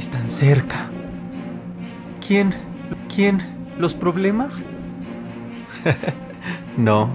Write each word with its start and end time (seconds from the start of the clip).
están 0.00 0.26
cerca. 0.26 0.88
¿Quién? 2.26 2.54
¿Quién? 3.14 3.42
¿Los 3.78 3.94
problemas? 3.94 4.64
no, 6.76 7.10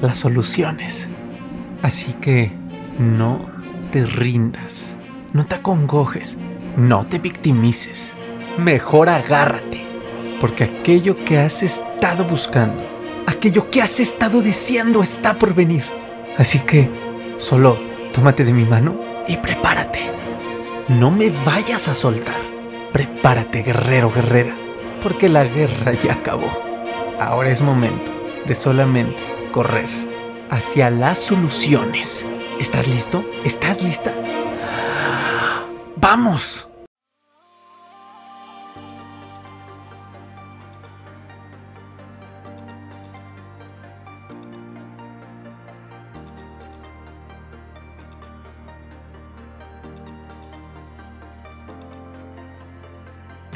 las 0.00 0.18
soluciones. 0.18 1.10
Así 1.82 2.12
que 2.14 2.50
no 2.98 3.40
te 3.90 4.06
rindas, 4.06 4.96
no 5.32 5.44
te 5.44 5.56
acongojes, 5.56 6.38
no 6.76 7.04
te 7.04 7.18
victimices. 7.18 8.16
Mejor 8.58 9.08
agárrate, 9.08 9.84
porque 10.40 10.64
aquello 10.64 11.24
que 11.24 11.38
has 11.38 11.62
estado 11.62 12.24
buscando, 12.24 12.80
aquello 13.26 13.70
que 13.70 13.82
has 13.82 14.00
estado 14.00 14.40
deseando 14.40 15.02
está 15.02 15.34
por 15.34 15.54
venir. 15.54 15.84
Así 16.38 16.60
que 16.60 16.88
solo 17.38 17.78
tómate 18.12 18.44
de 18.44 18.52
mi 18.52 18.64
mano 18.64 18.98
y 19.28 19.36
prepárate. 19.36 20.15
No 20.88 21.10
me 21.10 21.30
vayas 21.44 21.88
a 21.88 21.96
soltar. 21.96 22.40
Prepárate, 22.92 23.64
guerrero, 23.64 24.12
guerrera, 24.12 24.54
porque 25.02 25.28
la 25.28 25.42
guerra 25.42 25.94
ya 25.94 26.12
acabó. 26.12 26.48
Ahora 27.18 27.50
es 27.50 27.60
momento 27.60 28.12
de 28.46 28.54
solamente 28.54 29.20
correr 29.50 29.88
hacia 30.48 30.90
las 30.90 31.18
soluciones. 31.18 32.24
¿Estás 32.60 32.86
listo? 32.86 33.24
¿Estás 33.44 33.82
lista? 33.82 34.14
¡Vamos! 35.96 36.65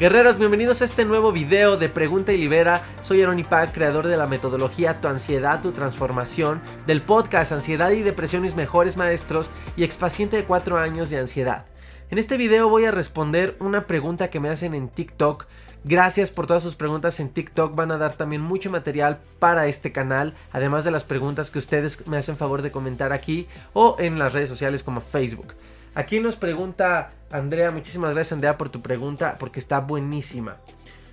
Guerreros, 0.01 0.39
bienvenidos 0.39 0.81
a 0.81 0.85
este 0.85 1.05
nuevo 1.05 1.31
video 1.31 1.77
de 1.77 1.87
Pregunta 1.87 2.33
y 2.33 2.37
Libera. 2.37 2.81
Soy 3.03 3.21
Aaron 3.21 3.37
Ipac, 3.37 3.71
creador 3.71 4.07
de 4.07 4.17
la 4.17 4.25
metodología 4.25 4.99
Tu 4.99 5.07
Ansiedad, 5.07 5.61
Tu 5.61 5.73
Transformación, 5.73 6.59
del 6.87 7.03
podcast 7.03 7.51
Ansiedad 7.51 7.91
y 7.91 8.01
Depresión 8.01 8.41
Mis 8.41 8.55
Mejores 8.55 8.97
Maestros 8.97 9.51
y 9.77 9.83
expaciente 9.83 10.37
de 10.37 10.45
4 10.45 10.79
años 10.79 11.11
de 11.11 11.19
ansiedad. 11.19 11.67
En 12.09 12.17
este 12.17 12.37
video 12.37 12.67
voy 12.67 12.85
a 12.85 12.91
responder 12.91 13.55
una 13.59 13.85
pregunta 13.85 14.31
que 14.31 14.39
me 14.39 14.49
hacen 14.49 14.73
en 14.73 14.89
TikTok. 14.89 15.45
Gracias 15.83 16.31
por 16.31 16.47
todas 16.47 16.63
sus 16.63 16.75
preguntas 16.75 17.19
en 17.19 17.29
TikTok. 17.29 17.75
Van 17.75 17.91
a 17.91 17.99
dar 17.99 18.15
también 18.15 18.41
mucho 18.41 18.71
material 18.71 19.19
para 19.37 19.67
este 19.67 19.91
canal. 19.91 20.33
Además 20.51 20.83
de 20.83 20.89
las 20.89 21.03
preguntas 21.03 21.51
que 21.51 21.59
ustedes 21.59 22.07
me 22.07 22.17
hacen 22.17 22.37
favor 22.37 22.63
de 22.63 22.71
comentar 22.71 23.13
aquí 23.13 23.45
o 23.73 23.97
en 23.99 24.17
las 24.17 24.33
redes 24.33 24.49
sociales 24.49 24.81
como 24.81 24.99
Facebook. 24.99 25.53
Aquí 25.93 26.21
nos 26.21 26.37
pregunta 26.37 27.09
Andrea, 27.31 27.71
muchísimas 27.71 28.13
gracias 28.13 28.31
Andrea 28.31 28.57
por 28.57 28.69
tu 28.69 28.81
pregunta 28.81 29.35
porque 29.39 29.59
está 29.59 29.79
buenísima. 29.79 30.57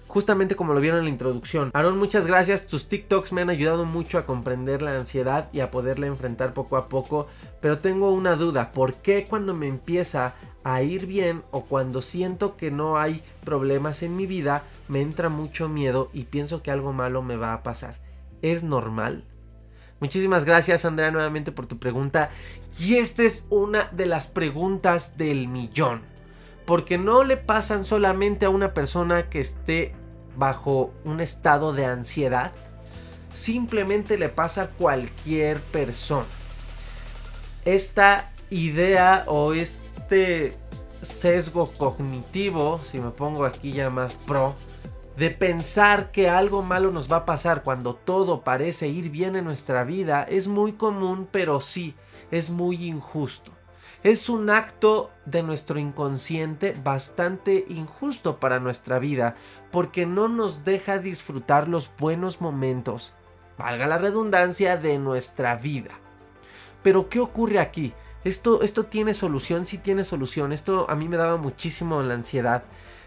Justamente 0.07 0.57
como 0.57 0.73
lo 0.73 0.81
vieron 0.81 1.01
en 1.01 1.05
la 1.05 1.11
introducción. 1.11 1.71
Aaron, 1.75 1.99
muchas 1.99 2.27
gracias. 2.27 2.67
Tus 2.67 2.89
TikToks 2.89 3.33
me 3.33 3.43
han 3.43 3.51
ayudado 3.51 3.85
mucho 3.85 4.17
a 4.17 4.25
comprender 4.25 4.81
la 4.81 4.97
ansiedad 4.97 5.51
y 5.53 5.61
a 5.61 5.71
poderla 5.71 6.07
enfrentar 6.07 6.55
poco 6.55 6.79
a 6.79 6.89
poco. 6.89 7.27
Pero 7.61 7.79
tengo 7.79 8.11
una 8.11 8.35
duda. 8.37 8.73
¿Por 8.73 8.95
qué 8.95 9.27
cuando 9.29 9.53
me 9.53 9.69
empieza 9.69 10.33
a 10.65 10.81
ir 10.81 11.05
bien 11.05 11.43
o 11.51 11.65
cuando 11.65 12.01
siento 12.01 12.57
que 12.57 12.71
no 12.71 12.99
hay 12.99 13.23
problemas 13.45 14.03
en 14.03 14.17
mi 14.17 14.27
vida 14.27 14.63
me 14.89 15.03
entra 15.03 15.29
mucho 15.29 15.69
miedo 15.69 16.09
y 16.15 16.25
pienso 16.25 16.63
que 16.63 16.71
algo 16.71 16.95
malo 16.95 17.21
me 17.21 17.37
va 17.37 17.53
a 17.53 17.63
pasar? 17.63 17.97
¿Es 18.41 18.63
normal? 18.63 19.25
Muchísimas 20.01 20.45
gracias 20.45 20.85
Andrea 20.85 21.11
nuevamente 21.11 21.53
por 21.53 21.67
tu 21.67 21.79
pregunta. 21.79 22.31
Y 22.79 22.97
esta 22.97 23.25
es 23.25 23.47
una 23.51 23.85
de 23.93 24.07
las 24.07 24.29
preguntas 24.29 25.17
del 25.17 25.49
millón. 25.49 26.03
Porque 26.67 26.99
no 26.99 27.25
le 27.25 27.37
pasan 27.37 27.85
solamente 27.85 28.47
a 28.47 28.51
una 28.51 28.75
persona 28.75 29.29
que 29.29 29.41
esté 29.41 29.95
bajo 30.37 30.93
un 31.05 31.21
estado 31.21 31.73
de 31.73 31.87
ansiedad. 31.87 32.53
Simplemente 33.33 34.19
le 34.19 34.29
pasa 34.29 34.63
a 34.63 34.69
cualquier 34.69 35.61
persona. 35.61 36.27
Esta 37.65 38.33
idea 38.51 39.25
o 39.27 39.53
este 39.53 40.53
sesgo 41.03 41.71
cognitivo, 41.77 42.79
si 42.85 43.01
me 43.01 43.11
pongo 43.11 43.45
aquí 43.45 43.73
ya 43.73 43.91
más 43.91 44.15
pro, 44.15 44.55
de 45.19 45.31
pensar 45.31 46.13
que 46.13 46.31
algo 46.31 46.63
malo 46.63 46.93
nos 46.93 47.11
va 47.11 47.17
a 47.17 47.27
pasar 47.27 47.65
cuando 47.65 47.95
todo 47.95 48.45
parece 48.45 48.87
ir 48.87 49.11
bien 49.11 49.35
en 49.35 49.45
nuestra 49.45 49.83
vida 49.83 50.23
es 50.23 50.47
muy 50.47 50.75
común, 50.75 51.29
pero 51.33 51.61
sí, 51.61 51.97
es 52.31 52.51
muy 52.51 52.87
injusto. 52.87 53.51
Es 54.05 54.29
un 54.29 54.49
acto 54.49 55.11
de 55.27 55.43
nuestro 55.43 55.81
inconsciente 55.81 56.77
bastante 56.85 57.65
injusto 57.69 58.39
para 58.39 58.61
nuestra 58.61 59.01
vida, 59.01 59.35
porque 59.73 60.07
no 60.07 60.29
nos 60.29 60.65
deja 60.65 60.99
disfrutar 60.99 61.67
los 61.67 61.91
buenos 61.99 62.41
momentos, 62.41 63.13
valga 63.59 63.89
la 63.89 63.99
redundancia, 63.99 64.77
de 64.77 64.99
nuestra 64.99 65.57
vida. 65.57 65.99
Pero 66.85 67.09
¿qué 67.09 67.19
ocurre 67.19 67.59
aquí? 67.59 67.93
Esto, 68.23 68.63
esto 68.63 68.87
tiene 68.87 69.15
solución, 69.15 69.67
sí 69.67 69.79
tiene 69.79 70.05
solución. 70.05 70.53
Esto 70.53 70.87
a 70.89 70.95
mí 70.95 71.09
me 71.09 71.17
daba 71.17 71.37
muchísimo 71.37 72.03
la 72.03 72.15
ansiedad. 72.15 72.63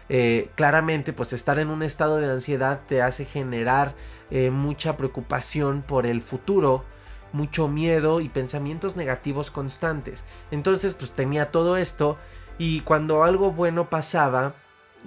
Eh, 0.08 0.50
claramente 0.56 1.12
pues 1.12 1.32
estar 1.32 1.58
en 1.58 1.68
un 1.68 1.82
estado 1.82 2.18
de 2.18 2.30
ansiedad 2.30 2.80
te 2.86 3.02
hace 3.02 3.24
generar 3.24 3.94
eh, 4.30 4.50
mucha 4.50 4.96
preocupación 4.96 5.82
por 5.82 6.06
el 6.06 6.22
futuro, 6.22 6.84
mucho 7.32 7.68
miedo 7.68 8.20
y 8.20 8.28
pensamientos 8.28 8.96
negativos 8.96 9.50
constantes. 9.50 10.24
Entonces 10.50 10.94
pues 10.94 11.12
tenía 11.12 11.50
todo 11.50 11.76
esto 11.76 12.18
y 12.58 12.80
cuando 12.80 13.22
algo 13.22 13.52
bueno 13.52 13.88
pasaba, 13.88 14.54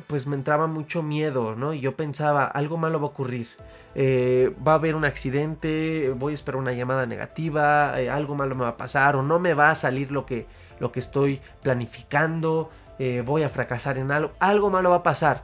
pues 0.07 0.27
me 0.27 0.35
entraba 0.35 0.67
mucho 0.67 1.03
miedo, 1.03 1.55
¿no? 1.55 1.73
Y 1.73 1.79
yo 1.79 1.95
pensaba, 1.95 2.45
algo 2.45 2.77
malo 2.77 2.99
va 2.99 3.05
a 3.05 3.09
ocurrir. 3.09 3.47
Eh, 3.93 4.53
va 4.65 4.73
a 4.73 4.75
haber 4.75 4.95
un 4.95 5.05
accidente, 5.05 6.13
voy 6.15 6.33
a 6.33 6.35
esperar 6.35 6.59
una 6.59 6.73
llamada 6.73 7.05
negativa, 7.05 7.93
algo 7.93 8.35
malo 8.35 8.55
me 8.55 8.63
va 8.63 8.69
a 8.69 8.77
pasar 8.77 9.15
o 9.15 9.23
no 9.23 9.39
me 9.39 9.53
va 9.53 9.69
a 9.69 9.75
salir 9.75 10.11
lo 10.11 10.25
que, 10.25 10.47
lo 10.79 10.91
que 10.91 10.99
estoy 10.99 11.41
planificando. 11.61 12.69
Eh, 12.99 13.23
voy 13.25 13.43
a 13.43 13.49
fracasar 13.49 13.97
en 13.97 14.11
algo, 14.11 14.31
algo 14.39 14.69
malo 14.69 14.89
va 14.89 14.97
a 14.97 15.03
pasar. 15.03 15.43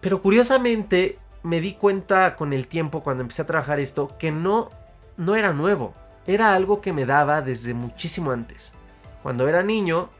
Pero 0.00 0.20
curiosamente 0.22 1.18
me 1.42 1.60
di 1.60 1.74
cuenta 1.74 2.36
con 2.36 2.52
el 2.52 2.68
tiempo 2.68 3.02
cuando 3.02 3.22
empecé 3.22 3.42
a 3.42 3.46
trabajar 3.46 3.80
esto 3.80 4.16
que 4.18 4.30
no, 4.30 4.70
no 5.16 5.34
era 5.36 5.52
nuevo, 5.52 5.94
era 6.26 6.54
algo 6.54 6.80
que 6.80 6.92
me 6.92 7.06
daba 7.06 7.42
desde 7.42 7.74
muchísimo 7.74 8.30
antes. 8.30 8.74
Cuando 9.22 9.48
era 9.48 9.62
niño 9.62 10.10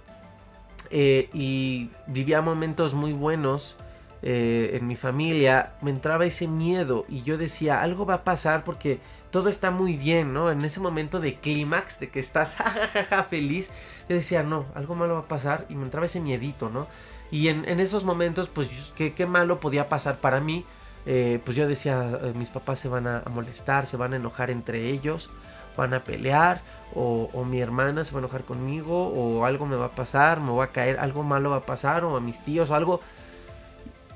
eh, 0.90 1.28
y 1.32 1.90
vivía 2.06 2.42
momentos 2.42 2.94
muy 2.94 3.12
buenos 3.12 3.76
eh, 4.22 4.70
en 4.74 4.86
mi 4.86 4.96
familia, 4.96 5.74
me 5.82 5.90
entraba 5.90 6.24
ese 6.24 6.48
miedo 6.48 7.04
y 7.08 7.22
yo 7.22 7.36
decía, 7.36 7.82
algo 7.82 8.06
va 8.06 8.14
a 8.14 8.24
pasar 8.24 8.64
porque 8.64 9.00
todo 9.30 9.48
está 9.48 9.70
muy 9.70 9.96
bien, 9.96 10.32
¿no? 10.32 10.50
En 10.50 10.64
ese 10.64 10.80
momento 10.80 11.20
de 11.20 11.34
clímax, 11.34 12.00
de 12.00 12.08
que 12.08 12.20
estás 12.20 12.56
feliz, 13.28 13.70
yo 14.08 14.14
decía, 14.16 14.42
no, 14.42 14.66
algo 14.74 14.94
malo 14.94 15.14
va 15.14 15.20
a 15.20 15.28
pasar 15.28 15.66
y 15.68 15.74
me 15.74 15.82
entraba 15.82 16.06
ese 16.06 16.20
miedito, 16.20 16.70
¿no? 16.70 16.86
Y 17.30 17.48
en, 17.48 17.80
esos 17.80 18.04
momentos, 18.04 18.48
pues, 18.48 18.92
¿qué, 18.94 19.12
¿qué, 19.12 19.26
malo 19.26 19.58
podía 19.58 19.88
pasar 19.88 20.20
para 20.20 20.40
mí? 20.40 20.64
Eh, 21.04 21.40
pues 21.44 21.56
yo 21.56 21.66
decía, 21.66 22.20
eh, 22.22 22.32
mis 22.36 22.50
papás 22.50 22.78
se 22.78 22.88
van 22.88 23.06
a, 23.06 23.24
molestar, 23.28 23.86
se 23.86 23.96
van 23.96 24.12
a 24.12 24.16
enojar 24.16 24.50
entre 24.50 24.88
ellos, 24.90 25.30
van 25.76 25.94
a 25.94 26.04
pelear, 26.04 26.62
o, 26.94 27.28
o, 27.32 27.44
mi 27.44 27.60
hermana 27.60 28.04
se 28.04 28.12
va 28.12 28.18
a 28.18 28.22
enojar 28.22 28.44
conmigo, 28.44 29.08
o 29.08 29.44
algo 29.44 29.66
me 29.66 29.74
va 29.74 29.86
a 29.86 29.94
pasar, 29.96 30.40
me 30.40 30.52
va 30.52 30.64
a 30.64 30.70
caer, 30.70 31.00
algo 31.00 31.24
malo 31.24 31.50
va 31.50 31.56
a 31.56 31.66
pasar, 31.66 32.04
o 32.04 32.16
a 32.16 32.20
mis 32.20 32.42
tíos, 32.44 32.70
o 32.70 32.74
algo. 32.74 33.00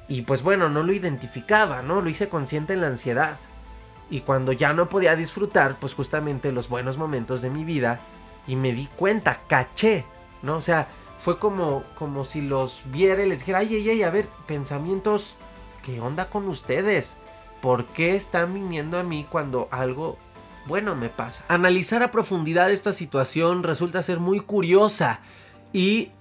Y 0.08 0.22
pues 0.22 0.42
bueno, 0.42 0.68
no 0.68 0.82
lo 0.82 0.92
identificaba, 0.92 1.82
¿no? 1.82 2.00
Lo 2.00 2.08
hice 2.08 2.28
consciente 2.28 2.72
en 2.72 2.80
la 2.80 2.86
ansiedad. 2.86 3.38
Y 4.10 4.20
cuando 4.20 4.52
ya 4.52 4.72
no 4.72 4.88
podía 4.88 5.16
disfrutar, 5.16 5.78
pues 5.78 5.94
justamente 5.94 6.50
los 6.50 6.68
buenos 6.68 6.96
momentos 6.96 7.42
de 7.42 7.50
mi 7.50 7.64
vida, 7.64 8.00
y 8.46 8.56
me 8.56 8.72
di 8.72 8.86
cuenta, 8.96 9.42
caché, 9.46 10.06
¿no? 10.42 10.56
O 10.56 10.60
sea, 10.62 10.88
fue 11.18 11.38
como, 11.38 11.84
como 11.96 12.24
si 12.24 12.40
los 12.40 12.82
viera 12.86 13.22
y 13.22 13.28
les 13.28 13.40
dijera, 13.40 13.58
ay, 13.58 13.74
ay, 13.74 13.90
ay, 13.90 14.02
a 14.02 14.10
ver, 14.10 14.28
pensamientos, 14.46 15.36
¿qué 15.82 16.00
onda 16.00 16.30
con 16.30 16.48
ustedes? 16.48 17.18
¿Por 17.60 17.84
qué 17.86 18.16
están 18.16 18.54
viniendo 18.54 18.98
a 18.98 19.02
mí 19.02 19.26
cuando 19.28 19.68
algo 19.70 20.16
bueno 20.66 20.94
me 20.94 21.10
pasa? 21.10 21.44
Analizar 21.48 22.02
a 22.02 22.10
profundidad 22.10 22.70
esta 22.70 22.92
situación 22.92 23.62
resulta 23.62 24.02
ser 24.02 24.20
muy 24.20 24.40
curiosa 24.40 25.20
y 25.72 26.12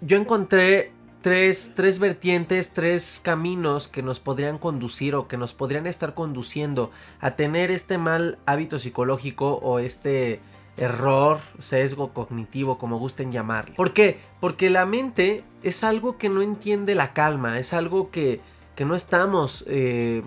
yo 0.00 0.18
encontré 0.18 0.92
tres, 1.22 1.98
vertientes, 1.98 2.72
tres 2.72 3.20
caminos 3.22 3.88
que 3.88 4.02
nos 4.02 4.20
podrían 4.20 4.58
conducir 4.58 5.14
o 5.14 5.28
que 5.28 5.36
nos 5.36 5.54
podrían 5.54 5.86
estar 5.86 6.14
conduciendo 6.14 6.90
a 7.20 7.32
tener 7.32 7.70
este 7.70 7.96
mal 7.96 8.38
hábito 8.44 8.78
psicológico 8.78 9.54
o 9.54 9.78
este 9.78 10.40
error, 10.76 11.38
sesgo 11.58 12.12
cognitivo, 12.12 12.78
como 12.78 12.98
gusten 12.98 13.30
llamarlo. 13.30 13.74
¿Por 13.76 13.92
qué? 13.92 14.18
Porque 14.40 14.68
la 14.68 14.84
mente 14.84 15.44
es 15.62 15.84
algo 15.84 16.18
que 16.18 16.28
no 16.28 16.42
entiende 16.42 16.94
la 16.94 17.12
calma, 17.12 17.58
es 17.58 17.72
algo 17.72 18.10
que, 18.10 18.40
que 18.74 18.84
no 18.84 18.94
estamos 18.94 19.64
eh, 19.68 20.22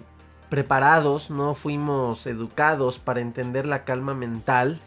preparados, 0.50 1.30
no 1.30 1.56
fuimos 1.56 2.26
educados 2.26 3.00
para 3.00 3.22
entender 3.22 3.66
la 3.66 3.84
calma 3.84 4.14
mental 4.14 4.82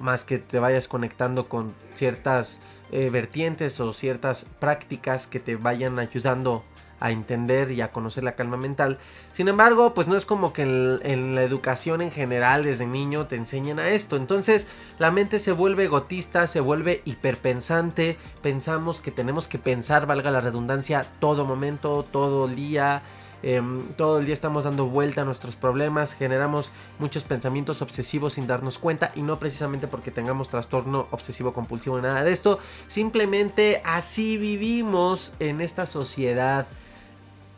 más 0.00 0.24
que 0.24 0.38
te 0.38 0.58
vayas 0.58 0.88
conectando 0.88 1.48
con 1.48 1.74
ciertas 1.94 2.60
eh, 2.92 3.10
vertientes 3.10 3.80
o 3.80 3.92
ciertas 3.92 4.46
prácticas 4.60 5.26
que 5.26 5.40
te 5.40 5.56
vayan 5.56 5.98
ayudando 5.98 6.64
a 7.00 7.10
entender 7.10 7.70
y 7.72 7.80
a 7.80 7.92
conocer 7.92 8.24
la 8.24 8.36
calma 8.36 8.56
mental. 8.56 8.98
Sin 9.32 9.48
embargo, 9.48 9.94
pues 9.94 10.06
no 10.06 10.16
es 10.16 10.24
como 10.24 10.52
que 10.52 10.62
en, 10.62 11.34
la 11.34 11.42
educación 11.42 12.00
en 12.00 12.10
general 12.10 12.64
desde 12.64 12.86
niño 12.86 13.26
te 13.26 13.36
enseñen 13.36 13.78
a 13.78 13.88
esto. 13.88 14.16
Entonces 14.16 14.66
la 14.98 15.10
mente 15.10 15.38
se 15.38 15.52
vuelve 15.52 15.84
egotista, 15.84 16.46
se 16.46 16.60
vuelve 16.60 17.02
hiperpensante. 17.04 18.16
Pensamos 18.42 19.00
que 19.00 19.10
tenemos 19.10 19.48
que 19.48 19.58
pensar, 19.58 20.06
valga 20.06 20.30
la 20.30 20.40
redundancia, 20.40 21.06
todo 21.20 21.44
momento, 21.44 22.04
todo 22.10 22.48
día. 22.48 23.02
Em, 23.48 23.92
todo 23.92 24.18
el 24.18 24.24
día 24.24 24.34
estamos 24.34 24.64
dando 24.64 24.86
vuelta 24.86 25.20
a 25.20 25.24
nuestros 25.24 25.54
problemas, 25.54 26.14
generamos 26.14 26.72
muchos 26.98 27.22
pensamientos 27.22 27.80
obsesivos 27.80 28.32
sin 28.32 28.48
darnos 28.48 28.80
cuenta 28.80 29.12
y 29.14 29.22
no 29.22 29.38
precisamente 29.38 29.86
porque 29.86 30.10
tengamos 30.10 30.48
trastorno 30.48 31.06
obsesivo 31.12 31.54
compulsivo 31.54 32.00
nada 32.00 32.24
de 32.24 32.32
esto, 32.32 32.58
simplemente 32.88 33.82
así 33.84 34.36
vivimos 34.36 35.32
en 35.38 35.60
esta 35.60 35.86
sociedad 35.86 36.66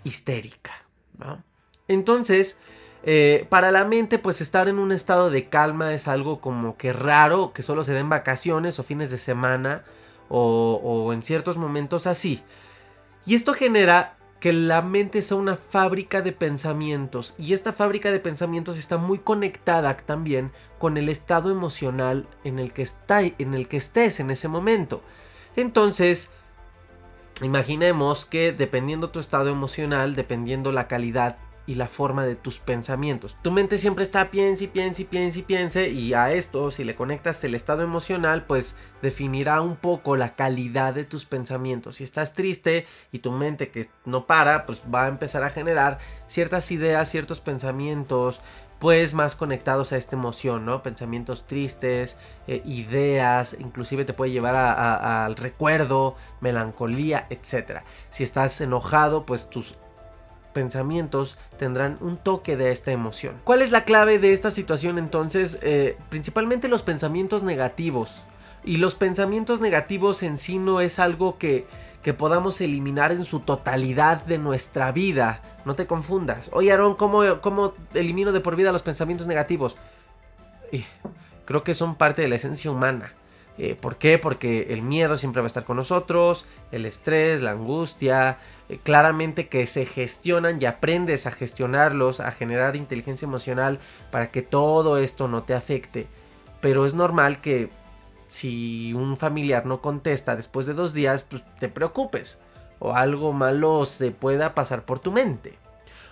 histérica. 0.05 0.73
Entonces, 1.89 2.59
eh, 3.03 3.47
para 3.49 3.71
la 3.71 3.87
mente, 3.87 4.19
pues 4.19 4.43
estar 4.43 4.69
en 4.69 4.79
un 4.79 4.93
estado 4.93 5.31
de 5.31 5.49
calma 5.49 5.95
es 5.95 6.07
algo 6.07 6.43
como 6.43 6.77
que 6.77 6.93
raro, 6.93 7.55
que 7.55 7.63
solo 7.63 7.83
se 7.83 7.95
den 7.95 8.11
vacaciones 8.11 8.79
o 8.79 8.83
fines 8.83 9.11
de 9.11 9.17
semana 9.17 9.85
o 10.29 11.11
en 11.15 11.23
ciertos 11.23 11.57
momentos 11.57 12.07
así. 12.07 12.43
Y 13.25 13.35
esto 13.35 13.55
genera 13.55 14.18
que 14.41 14.53
la 14.53 14.83
mente 14.83 15.23
sea 15.23 15.37
una 15.37 15.57
fábrica 15.57 16.23
de 16.23 16.33
pensamientos 16.33 17.35
y 17.39 17.55
esta 17.55 17.73
fábrica 17.73 18.11
de 18.11 18.21
pensamientos 18.21 18.79
está 18.79 18.97
muy 18.97 19.19
conectada 19.19 19.97
también 19.97 20.53
con 20.79 20.97
el 20.97 21.09
estado 21.09 21.51
emocional 21.51 22.29
en 22.45 22.59
el 22.59 22.73
que, 22.73 22.83
está, 22.83 23.23
en 23.23 23.55
el 23.55 23.67
que 23.67 23.79
estés 23.79 24.21
en 24.21 24.31
ese 24.31 24.49
momento. 24.49 25.03
Entonces, 25.57 26.31
Imaginemos 27.43 28.27
que 28.27 28.53
dependiendo 28.53 29.11
tu 29.11 29.21
estado 29.21 29.49
emocional, 29.49 30.17
dependiendo 30.17 30.73
la 30.73 30.89
calidad 30.89 31.37
y 31.69 31.75
la 31.75 31.87
forma 31.87 32.25
de 32.25 32.35
tus 32.35 32.59
pensamientos. 32.59 33.37
Tu 33.43 33.53
mente 33.53 33.77
siempre 33.77 34.03
está 34.03 34.31
piense 34.31 34.65
y 34.65 34.69
piense 34.69 35.03
y 35.03 35.05
piense 35.05 35.39
y 35.39 35.43
piense 35.43 35.89
y 35.91 36.15
a 36.15 36.33
esto 36.33 36.71
si 36.71 36.83
le 36.83 36.95
conectas 36.95 37.45
el 37.45 37.55
estado 37.55 37.83
emocional 37.83 38.47
pues 38.47 38.75
definirá 39.03 39.61
un 39.61 39.77
poco 39.77 40.17
la 40.17 40.35
calidad 40.35 40.95
de 40.95 41.05
tus 41.05 41.27
pensamientos. 41.27 41.97
Si 41.97 42.05
estás 42.05 42.33
triste 42.33 42.87
y 43.13 43.19
tu 43.19 43.33
mente 43.33 43.69
que 43.69 43.91
no 44.07 44.27
para 44.27 44.65
pues 44.65 44.83
va 44.93 45.05
a 45.05 45.09
empezar 45.09 45.45
a 45.45 45.51
generar 45.51 45.99
ciertas 46.27 46.73
ideas, 46.73 47.11
ciertos 47.11 47.43
pensamientos, 47.43 48.41
pues 48.79 49.13
más 49.13 49.37
conectados 49.37 49.93
a 49.93 49.99
esta 49.99 50.17
emoción, 50.17 50.65
¿no? 50.65 50.83
Pensamientos 50.83 51.47
tristes, 51.47 52.17
eh, 52.47 52.63
ideas, 52.65 53.57
inclusive 53.59 54.07
te 54.07 54.15
puede 54.15 54.31
llevar 54.31 54.55
al 54.55 55.37
recuerdo, 55.37 56.17
melancolía, 56.41 57.27
etc. 57.29 57.83
Si 58.09 58.23
estás 58.23 58.59
enojado, 58.63 59.27
pues 59.27 59.51
tus 59.51 59.77
pensamientos 60.53 61.39
tendrán 61.59 61.99
un 62.01 62.17
toque 62.17 62.57
de 62.57 62.73
esta 62.73 62.93
emoción. 62.93 63.37
¿Cuál 63.45 63.63
es 63.63 63.71
la 63.71 63.85
clave 63.85 64.19
de 64.19 64.33
esta 64.33 64.51
situación 64.51 64.99
entonces? 64.99 65.59
Eh, 65.63 65.97
principalmente 66.09 66.69
los 66.69 66.83
pensamientos 66.83 67.43
negativos. 67.43 68.25
Y 68.65 68.79
los 68.79 68.95
pensamientos 68.97 69.61
negativos 69.61 70.23
en 70.23 70.37
sí 70.37 70.59
no 70.59 70.81
es 70.81 70.99
algo 70.99 71.39
que 71.39 71.67
que 72.03 72.15
podamos 72.15 72.61
eliminar 72.61 73.13
en 73.13 73.25
su 73.25 73.41
totalidad 73.41 74.25
de 74.25 74.39
nuestra 74.39 74.93
vida. 74.93 75.43
No 75.65 75.75
te 75.75 75.87
confundas. 75.87 76.49
Oye, 76.53 76.73
Aaron, 76.73 76.95
¿cómo, 76.95 77.41
cómo 77.41 77.75
elimino 77.95 78.33
de 78.33 78.41
por 78.41 78.57
vida 78.57 78.73
los 78.73 78.83
pensamientos 78.83 79.27
negativos? 79.27 79.77
creo 81.45 81.65
que 81.65 81.75
son 81.75 81.97
parte 81.97 82.23
de 82.23 82.29
la 82.29 82.37
esencia 82.37 82.71
humana. 82.71 83.13
Eh, 83.59 83.75
¿Por 83.75 83.97
qué? 83.97 84.19
Porque 84.19 84.69
el 84.71 84.83
miedo 84.83 85.19
siempre 85.19 85.43
va 85.43 85.47
a 85.47 85.49
estar 85.49 85.65
con 85.65 85.77
nosotros, 85.77 86.47
el 86.71 86.87
estrés, 86.87 87.43
la 87.43 87.51
angustia, 87.51 88.39
eh, 88.69 88.79
claramente 88.83 89.49
que 89.49 89.67
se 89.67 89.85
gestionan 89.85 90.63
y 90.63 90.67
aprendes 90.67 91.27
a 91.27 91.33
gestionarlos, 91.33 92.21
a 92.21 92.31
generar 92.31 92.77
inteligencia 92.77 93.27
emocional 93.27 93.81
para 94.13 94.31
que 94.31 94.43
todo 94.43 94.99
esto 94.99 95.27
no 95.27 95.43
te 95.43 95.55
afecte. 95.55 96.07
Pero 96.61 96.87
es 96.87 96.95
normal 96.95 97.41
que 97.41 97.71
si 98.29 98.93
un 98.95 99.17
familiar 99.17 99.67
no 99.67 99.81
contesta 99.81 100.37
después 100.37 100.67
de 100.67 100.75
dos 100.75 100.95
días, 100.95 101.23
pues 101.23 101.43
te 101.59 101.69
preocupes. 101.69 102.39
O 102.79 102.95
algo 102.95 103.33
malo 103.33 103.85
se 103.87 104.13
pueda 104.13 104.55
pasar 104.55 104.85
por 104.85 105.01
tu 105.01 105.11
mente. 105.11 105.59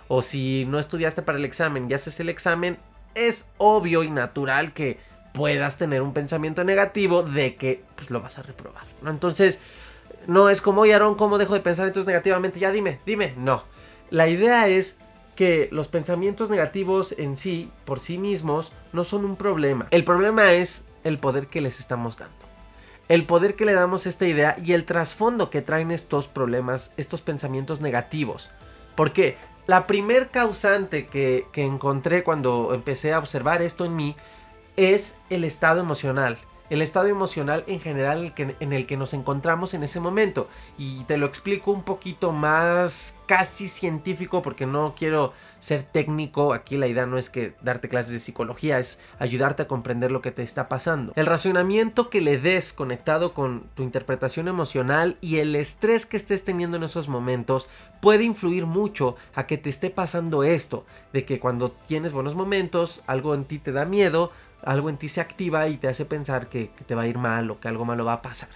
O 0.09 0.21
si 0.21 0.65
no 0.65 0.79
estudiaste 0.79 1.21
para 1.21 1.37
el 1.37 1.45
examen 1.45 1.89
y 1.89 1.93
haces 1.93 2.19
el 2.19 2.27
examen, 2.27 2.77
es 3.15 3.49
obvio 3.57 4.03
y 4.03 4.11
natural 4.11 4.73
que 4.73 4.99
puedas 5.37 5.77
tener 5.77 6.01
un 6.01 6.13
pensamiento 6.13 6.63
negativo 6.63 7.21
de 7.21 7.55
que 7.55 7.83
pues, 7.95 8.09
lo 8.09 8.21
vas 8.21 8.39
a 8.39 8.41
reprobar. 8.41 8.85
¿no? 9.03 9.11
Entonces, 9.11 9.59
no 10.25 10.49
es 10.49 10.61
como, 10.61 10.81
oye 10.81 10.95
Aaron, 10.95 11.13
¿cómo 11.13 11.37
dejo 11.37 11.53
de 11.53 11.59
pensar 11.59 11.85
entonces 11.85 12.07
negativamente? 12.07 12.59
Ya 12.59 12.71
dime, 12.71 12.99
dime. 13.05 13.35
No. 13.37 13.63
La 14.09 14.27
idea 14.27 14.67
es 14.67 14.97
que 15.35 15.69
los 15.71 15.89
pensamientos 15.89 16.49
negativos 16.49 17.13
en 17.19 17.35
sí, 17.35 17.71
por 17.85 17.99
sí 17.99 18.17
mismos, 18.17 18.73
no 18.93 19.03
son 19.03 19.25
un 19.25 19.35
problema. 19.35 19.87
El 19.91 20.03
problema 20.03 20.53
es 20.53 20.85
el 21.03 21.19
poder 21.19 21.47
que 21.47 21.61
les 21.61 21.79
estamos 21.79 22.17
dando. 22.17 22.35
El 23.07 23.25
poder 23.27 23.55
que 23.55 23.65
le 23.65 23.73
damos 23.73 24.07
a 24.07 24.09
esta 24.09 24.25
idea 24.25 24.55
y 24.61 24.73
el 24.73 24.85
trasfondo 24.85 25.51
que 25.51 25.61
traen 25.61 25.91
estos 25.91 26.27
problemas, 26.27 26.91
estos 26.97 27.21
pensamientos 27.21 27.79
negativos. 27.79 28.49
Porque 28.95 29.37
la 29.67 29.85
primer 29.85 30.29
causante 30.29 31.05
que, 31.05 31.45
que 31.51 31.63
encontré 31.63 32.23
cuando 32.23 32.73
empecé 32.73 33.13
a 33.13 33.19
observar 33.19 33.61
esto 33.61 33.85
en 33.85 33.95
mí 33.95 34.15
es 34.77 35.17
el 35.29 35.43
estado 35.43 35.81
emocional 35.81 36.37
el 36.69 36.81
estado 36.81 37.07
emocional 37.07 37.63
en 37.67 37.79
general 37.79 38.33
en 38.37 38.73
el 38.73 38.85
que 38.85 38.97
nos 38.97 39.13
encontramos 39.13 39.73
en 39.73 39.83
ese 39.83 39.99
momento. 39.99 40.49
Y 40.77 41.03
te 41.05 41.17
lo 41.17 41.25
explico 41.25 41.71
un 41.71 41.83
poquito 41.83 42.31
más 42.31 43.15
casi 43.25 43.67
científico 43.67 44.41
porque 44.41 44.65
no 44.65 44.93
quiero 44.95 45.33
ser 45.59 45.83
técnico. 45.83 46.53
Aquí 46.53 46.77
la 46.77 46.87
idea 46.87 47.05
no 47.05 47.17
es 47.17 47.29
que 47.29 47.55
darte 47.61 47.89
clases 47.89 48.11
de 48.11 48.19
psicología, 48.19 48.79
es 48.79 48.99
ayudarte 49.19 49.63
a 49.63 49.67
comprender 49.67 50.11
lo 50.11 50.21
que 50.21 50.31
te 50.31 50.43
está 50.43 50.67
pasando. 50.67 51.13
El 51.15 51.25
racionamiento 51.25 52.09
que 52.09 52.21
le 52.21 52.37
des 52.37 52.73
conectado 52.73 53.33
con 53.33 53.67
tu 53.75 53.83
interpretación 53.83 54.47
emocional 54.47 55.17
y 55.21 55.37
el 55.37 55.55
estrés 55.55 56.05
que 56.05 56.17
estés 56.17 56.43
teniendo 56.43 56.77
en 56.77 56.83
esos 56.83 57.07
momentos 57.07 57.69
puede 58.01 58.23
influir 58.23 58.65
mucho 58.65 59.15
a 59.35 59.47
que 59.47 59.57
te 59.57 59.69
esté 59.69 59.89
pasando 59.89 60.43
esto. 60.43 60.85
De 61.13 61.25
que 61.25 61.39
cuando 61.39 61.71
tienes 61.71 62.13
buenos 62.13 62.35
momentos, 62.35 63.03
algo 63.07 63.33
en 63.33 63.45
ti 63.45 63.59
te 63.59 63.71
da 63.71 63.85
miedo, 63.85 64.31
algo 64.67 64.89
en 64.89 64.97
ti 64.97 65.07
se 65.07 65.21
activa 65.21 65.69
y 65.69 65.77
te 65.77 65.87
hace 65.87 66.03
pensar 66.03 66.49
que, 66.49 66.71
te 66.85 66.93
va 66.93 67.03
a 67.03 67.07
ir 67.07 67.17
mal 67.17 67.49
o 67.49 67.59
que 67.59 67.69
algo 67.69 67.85
malo 67.85 68.03
va 68.03 68.13
a 68.13 68.21
pasar. 68.21 68.49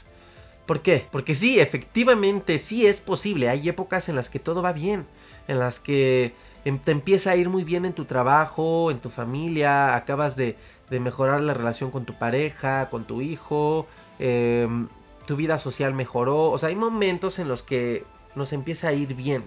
¿Por 0.66 0.82
qué? 0.82 1.08
Porque 1.10 1.36
sí, 1.36 1.60
efectivamente, 1.60 2.58
sí 2.60 2.86
es 2.86 3.00
posible. 3.00 3.48
Hay 3.48 3.68
épocas 3.68 4.10
en 4.10 4.16
las 4.18 4.30
que 4.30 4.38
todo 4.38 4.62
va 4.62 4.74
bien, 4.74 5.06
en 5.48 5.58
las 5.58 5.80
que 5.80 6.36
em, 6.66 6.80
te 6.80 6.92
empieza 6.92 7.32
a 7.32 7.38
ir 7.38 7.50
muy 7.50 7.64
bien 7.64 7.86
en 7.86 7.94
tu 7.94 8.04
trabajo, 8.06 8.92
en 8.92 9.00
tu 9.00 9.10
familia, 9.10 9.96
acabas 9.96 10.36
de, 10.36 10.58
mejorar 10.90 11.40
la 11.40 11.54
relación 11.54 11.90
con 11.90 12.04
tu 12.04 12.20
pareja, 12.20 12.90
con 12.90 13.06
tu 13.06 13.22
hijo, 13.22 13.88
em, 14.20 14.90
tu 15.26 15.38
vida 15.38 15.58
social 15.58 15.94
mejoró. 15.94 16.52
O 16.52 16.58
sea, 16.58 16.68
hay 16.70 16.76
momentos 16.76 17.40
en 17.40 17.48
los 17.48 17.64
que 17.64 18.04
nos 18.36 18.52
empieza 18.52 18.90
a 18.90 18.94
ir 18.94 19.16
bien. 19.16 19.46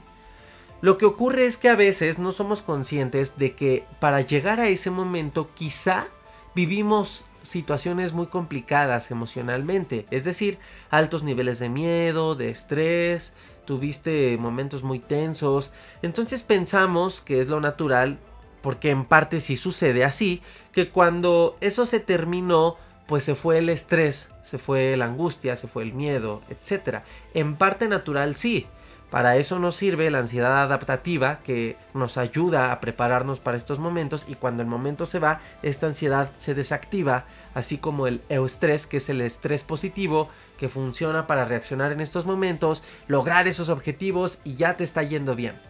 Lo 0.80 0.96
que 0.96 1.04
ocurre 1.04 1.44
es 1.44 1.58
que 1.58 1.68
a 1.68 1.76
veces 1.76 2.18
no 2.18 2.32
somos 2.32 2.62
conscientes 2.62 3.36
de 3.36 3.54
que 3.54 3.84
para 4.00 4.22
llegar 4.22 4.60
a 4.60 4.68
ese 4.68 4.90
momento 4.90 5.50
quizá 5.54 6.08
vivimos 6.54 7.24
situaciones 7.42 8.12
muy 8.12 8.26
complicadas 8.26 9.10
emocionalmente, 9.10 10.06
es 10.10 10.24
decir, 10.24 10.58
altos 10.90 11.22
niveles 11.22 11.58
de 11.58 11.68
miedo, 11.68 12.34
de 12.34 12.50
estrés, 12.50 13.34
tuviste 13.64 14.36
momentos 14.38 14.82
muy 14.82 14.98
tensos, 14.98 15.70
entonces 16.02 16.42
pensamos 16.42 17.20
que 17.20 17.40
es 17.40 17.48
lo 17.48 17.60
natural, 17.60 18.18
porque 18.62 18.90
en 18.90 19.04
parte 19.04 19.40
sí 19.40 19.56
sucede 19.56 20.04
así, 20.04 20.40
que 20.72 20.88
cuando 20.88 21.56
eso 21.60 21.84
se 21.84 22.00
terminó, 22.00 22.76
pues 23.06 23.24
se 23.24 23.34
fue 23.34 23.58
el 23.58 23.68
estrés, 23.68 24.30
se 24.42 24.56
fue 24.56 24.96
la 24.96 25.04
angustia, 25.04 25.56
se 25.56 25.68
fue 25.68 25.82
el 25.82 25.92
miedo, 25.92 26.42
etc. 26.48 27.00
En 27.34 27.56
parte 27.56 27.88
natural 27.88 28.36
sí, 28.36 28.66
para 29.14 29.36
eso 29.36 29.60
nos 29.60 29.76
sirve 29.76 30.10
la 30.10 30.18
ansiedad 30.18 30.60
adaptativa 30.60 31.38
que 31.44 31.76
nos 31.94 32.18
ayuda 32.18 32.72
a 32.72 32.80
prepararnos 32.80 33.38
para 33.38 33.56
estos 33.56 33.78
momentos 33.78 34.26
y 34.26 34.34
cuando 34.34 34.60
el 34.60 34.68
momento 34.68 35.06
se 35.06 35.20
va, 35.20 35.40
esta 35.62 35.86
ansiedad 35.86 36.32
se 36.36 36.52
desactiva, 36.52 37.24
así 37.54 37.78
como 37.78 38.08
el 38.08 38.22
eustrés, 38.28 38.88
que 38.88 38.96
es 38.96 39.08
el 39.08 39.20
estrés 39.20 39.62
positivo 39.62 40.30
que 40.58 40.68
funciona 40.68 41.28
para 41.28 41.44
reaccionar 41.44 41.92
en 41.92 42.00
estos 42.00 42.26
momentos, 42.26 42.82
lograr 43.06 43.46
esos 43.46 43.68
objetivos 43.68 44.40
y 44.42 44.56
ya 44.56 44.76
te 44.76 44.82
está 44.82 45.04
yendo 45.04 45.36
bien. 45.36 45.60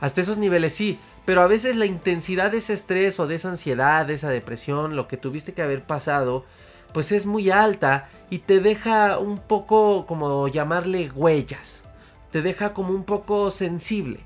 Hasta 0.00 0.22
esos 0.22 0.38
niveles 0.38 0.72
sí, 0.72 0.98
pero 1.24 1.42
a 1.42 1.46
veces 1.46 1.76
la 1.76 1.86
intensidad 1.86 2.50
de 2.50 2.58
ese 2.58 2.72
estrés 2.72 3.20
o 3.20 3.28
de 3.28 3.36
esa 3.36 3.50
ansiedad, 3.50 4.04
de 4.04 4.14
esa 4.14 4.30
depresión, 4.30 4.96
lo 4.96 5.06
que 5.06 5.16
tuviste 5.16 5.54
que 5.54 5.62
haber 5.62 5.84
pasado, 5.84 6.44
pues 6.92 7.12
es 7.12 7.24
muy 7.24 7.50
alta 7.52 8.08
y 8.30 8.40
te 8.40 8.58
deja 8.58 9.18
un 9.18 9.38
poco 9.38 10.06
como 10.06 10.48
llamarle 10.48 11.12
huellas 11.12 11.83
te 12.34 12.42
deja 12.42 12.74
como 12.74 12.92
un 12.92 13.04
poco 13.04 13.52
sensible. 13.52 14.18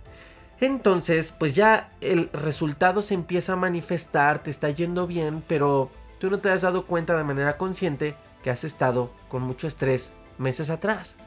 Entonces, 0.60 1.30
pues 1.30 1.54
ya 1.54 1.92
el 2.00 2.30
resultado 2.32 3.02
se 3.02 3.12
empieza 3.12 3.52
a 3.52 3.56
manifestar, 3.56 4.42
te 4.42 4.48
está 4.48 4.70
yendo 4.70 5.06
bien, 5.06 5.44
pero 5.46 5.90
tú 6.18 6.30
no 6.30 6.38
te 6.38 6.48
has 6.48 6.62
dado 6.62 6.86
cuenta 6.86 7.18
de 7.18 7.24
manera 7.24 7.58
consciente 7.58 8.16
que 8.42 8.48
has 8.48 8.64
estado 8.64 9.12
con 9.28 9.42
mucho 9.42 9.66
estrés 9.66 10.14
meses 10.38 10.70
atrás. 10.70 11.18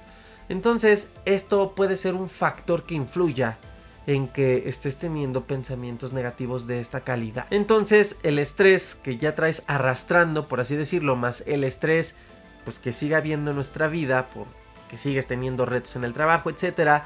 Entonces, 0.49 1.11
esto 1.25 1.75
puede 1.75 1.97
ser 1.97 2.15
un 2.15 2.29
factor 2.29 2.81
que 2.87 2.95
influya 2.95 3.59
en 4.07 4.27
que 4.27 4.67
estés 4.67 4.97
teniendo 4.97 5.45
pensamientos 5.45 6.13
negativos 6.13 6.65
de 6.65 6.79
esta 6.79 7.01
calidad. 7.01 7.45
Entonces, 7.51 8.17
el 8.23 8.39
estrés 8.39 8.95
que 8.95 9.17
ya 9.17 9.35
traes 9.35 9.61
arrastrando, 9.67 10.47
por 10.47 10.59
así 10.59 10.75
decirlo, 10.75 11.15
más 11.15 11.43
el 11.45 11.63
estrés 11.63 12.15
pues 12.63 12.79
que 12.79 12.91
siga 12.91 13.17
habiendo 13.17 13.51
en 13.51 13.55
nuestra 13.55 13.87
vida, 13.87 14.31
por 14.31 14.47
que 14.91 14.97
sigues 14.97 15.25
teniendo 15.25 15.65
retos 15.65 15.95
en 15.95 16.03
el 16.03 16.11
trabajo, 16.11 16.49
etcétera, 16.49 17.05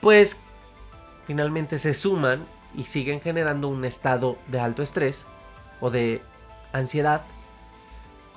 pues 0.00 0.40
finalmente 1.26 1.78
se 1.78 1.92
suman 1.92 2.46
y 2.74 2.84
siguen 2.84 3.20
generando 3.20 3.68
un 3.68 3.84
estado 3.84 4.38
de 4.48 4.58
alto 4.58 4.82
estrés 4.82 5.26
o 5.80 5.90
de 5.90 6.22
ansiedad 6.72 7.26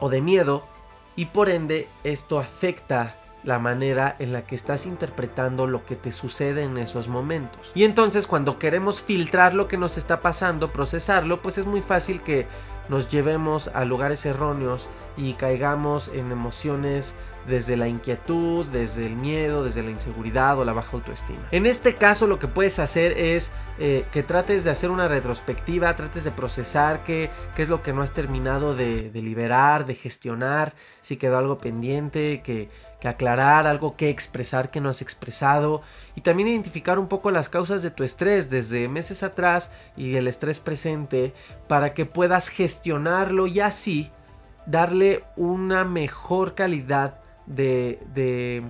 o 0.01 0.09
de 0.09 0.19
miedo 0.19 0.67
y 1.15 1.27
por 1.27 1.47
ende 1.47 1.87
esto 2.03 2.39
afecta 2.39 3.15
la 3.43 3.57
manera 3.57 4.17
en 4.19 4.33
la 4.33 4.43
que 4.43 4.55
estás 4.55 4.85
interpretando 4.85 5.65
lo 5.65 5.85
que 5.85 5.95
te 5.95 6.11
sucede 6.11 6.63
en 6.63 6.77
esos 6.77 7.07
momentos. 7.07 7.71
Y 7.75 7.85
entonces 7.85 8.27
cuando 8.27 8.59
queremos 8.59 9.01
filtrar 9.01 9.53
lo 9.53 9.69
que 9.69 9.77
nos 9.77 9.97
está 9.97 10.21
pasando, 10.21 10.73
procesarlo, 10.73 11.41
pues 11.41 11.57
es 11.57 11.65
muy 11.65 11.81
fácil 11.81 12.21
que 12.21 12.47
nos 12.89 13.09
llevemos 13.09 13.69
a 13.69 13.85
lugares 13.85 14.25
erróneos 14.25 14.89
y 15.15 15.33
caigamos 15.33 16.09
en 16.09 16.31
emociones 16.31 17.15
desde 17.47 17.77
la 17.77 17.87
inquietud, 17.87 18.67
desde 18.67 19.05
el 19.05 19.15
miedo, 19.15 19.63
desde 19.63 19.83
la 19.83 19.91
inseguridad 19.91 20.59
o 20.59 20.65
la 20.65 20.73
baja 20.73 20.97
autoestima. 20.97 21.47
En 21.51 21.65
este 21.65 21.95
caso 21.95 22.27
lo 22.27 22.39
que 22.39 22.47
puedes 22.47 22.79
hacer 22.79 23.13
es 23.17 23.51
eh, 23.79 24.05
que 24.11 24.23
trates 24.23 24.63
de 24.63 24.71
hacer 24.71 24.91
una 24.91 25.07
retrospectiva, 25.07 25.95
trates 25.95 26.23
de 26.23 26.31
procesar 26.31 27.03
qué, 27.03 27.29
qué 27.55 27.61
es 27.61 27.69
lo 27.69 27.81
que 27.81 27.93
no 27.93 28.01
has 28.01 28.13
terminado 28.13 28.75
de, 28.75 29.11
liberar, 29.13 29.85
de 29.85 29.95
gestionar, 29.95 30.73
si 31.01 31.17
quedó 31.17 31.37
algo 31.37 31.57
pendiente, 31.59 32.41
que 32.43 32.69
que 32.99 33.07
aclarar, 33.07 33.65
algo 33.65 33.95
que 33.95 34.09
expresar 34.09 34.71
que 34.71 34.81
no 34.81 34.89
has 34.89 35.01
expresado 35.01 35.81
y 36.15 36.21
también 36.21 36.49
identificar 36.49 36.99
un 36.99 37.07
poco 37.07 37.31
las 37.31 37.47
causas 37.47 37.81
de 37.81 37.91
tu 37.91 38.03
estrés 38.03 38.49
desde 38.49 38.89
meses 38.89 39.23
atrás 39.23 39.71
y 39.95 40.15
el 40.15 40.27
estrés 40.27 40.59
presente 40.59 41.33
para 41.67 41.93
que 41.93 42.05
puedas 42.05 42.49
gestionarlo 42.79 43.45
y 43.47 43.59
así 43.59 44.09
darle 44.65 45.25
una 45.35 45.83
mejor 45.83 46.55
calidad 46.55 47.19
de, 47.45 48.63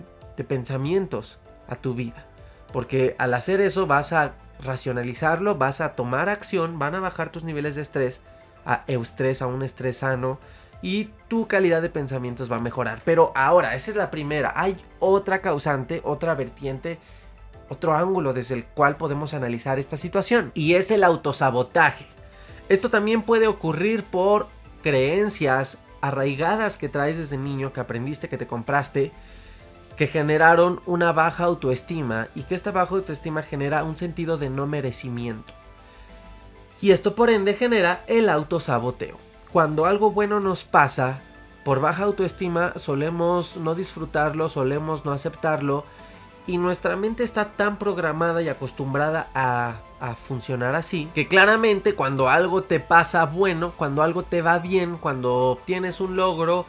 pensamientos 0.47 1.39
a 1.67 1.75
tu 1.75 1.93
vida. 1.93 2.25
Porque 2.73 3.15
al 3.19 3.35
hacer 3.35 3.61
eso 3.61 3.85
vas 3.85 4.13
a 4.13 4.33
racionalizarlo, 4.61 5.55
vas 5.55 5.79
a 5.79 5.95
tomar 5.95 6.27
acción, 6.27 6.79
van 6.79 6.95
a 6.95 6.99
bajar 6.99 7.31
tus 7.31 7.43
niveles 7.43 7.75
de 7.75 7.83
estrés 7.83 8.21
a 8.65 8.83
eustrés, 8.87 9.43
a 9.43 9.47
un 9.47 9.61
estrés 9.61 9.97
sano 9.97 10.39
y 10.81 11.05
tu 11.27 11.47
calidad 11.47 11.81
de 11.81 11.89
pensamientos 11.89 12.51
va 12.51 12.55
a 12.55 12.61
mejorar. 12.61 13.01
Pero 13.05 13.31
ahora, 13.35 13.75
esa 13.75 13.91
es 13.91 13.97
la 13.97 14.09
primera. 14.09 14.53
Hay 14.55 14.75
otra 14.99 15.41
causante, 15.41 16.01
otra 16.03 16.33
vertiente, 16.33 16.97
otro 17.69 17.93
ángulo 17.93 18.33
desde 18.33 18.55
el 18.55 18.65
cual 18.65 18.97
podemos 18.97 19.35
analizar 19.35 19.77
esta 19.77 19.97
situación. 19.97 20.51
Y 20.55 20.73
es 20.73 20.89
el 20.89 21.03
autosabotaje. 21.03 22.07
Esto 22.69 22.89
también 22.89 23.23
puede 23.23 23.47
ocurrir 23.47 24.03
por 24.03 24.47
creencias 24.81 25.79
arraigadas 26.01 26.77
que 26.77 26.87
traes 26.87 27.17
desde 27.17 27.37
niño, 27.37 27.73
que 27.73 27.81
aprendiste, 27.81 28.29
que 28.29 28.37
te 28.37 28.47
compraste, 28.47 29.11
que 29.97 30.07
generaron 30.07 30.81
una 30.85 31.11
baja 31.11 31.43
autoestima 31.43 32.29
y 32.35 32.43
que 32.43 32.55
esta 32.55 32.71
baja 32.71 32.95
autoestima 32.95 33.43
genera 33.43 33.83
un 33.83 33.97
sentido 33.97 34.37
de 34.37 34.49
no 34.49 34.65
merecimiento. 34.65 35.53
Y 36.79 36.91
esto 36.91 37.15
por 37.15 37.29
ende 37.29 37.55
genera 37.55 38.05
el 38.07 38.29
autosaboteo 38.29 39.17
cuando 39.51 39.85
algo 39.85 40.11
bueno 40.11 40.39
nos 40.39 40.63
pasa, 40.63 41.21
por 41.65 41.81
baja 41.81 42.03
autoestima 42.03 42.73
solemos 42.75 43.57
no 43.57 43.75
disfrutarlo, 43.75 44.47
solemos 44.47 45.05
no 45.05 45.11
aceptarlo 45.11 45.85
y 46.49 46.57
nuestra 46.57 46.95
mente 46.95 47.23
está 47.23 47.51
tan 47.53 47.77
programada 47.77 48.41
y 48.41 48.49
acostumbrada 48.49 49.29
a, 49.35 49.81
a, 49.99 50.15
funcionar 50.15 50.73
así 50.73 51.07
que 51.13 51.27
claramente 51.27 51.93
cuando 51.93 52.27
algo 52.27 52.63
te 52.63 52.79
pasa 52.79 53.25
bueno, 53.25 53.73
cuando 53.77 54.01
algo 54.01 54.23
te 54.23 54.41
va 54.41 54.57
bien, 54.57 54.97
cuando 54.97 55.31
obtienes 55.51 56.01
un 56.01 56.15
logro, 56.15 56.65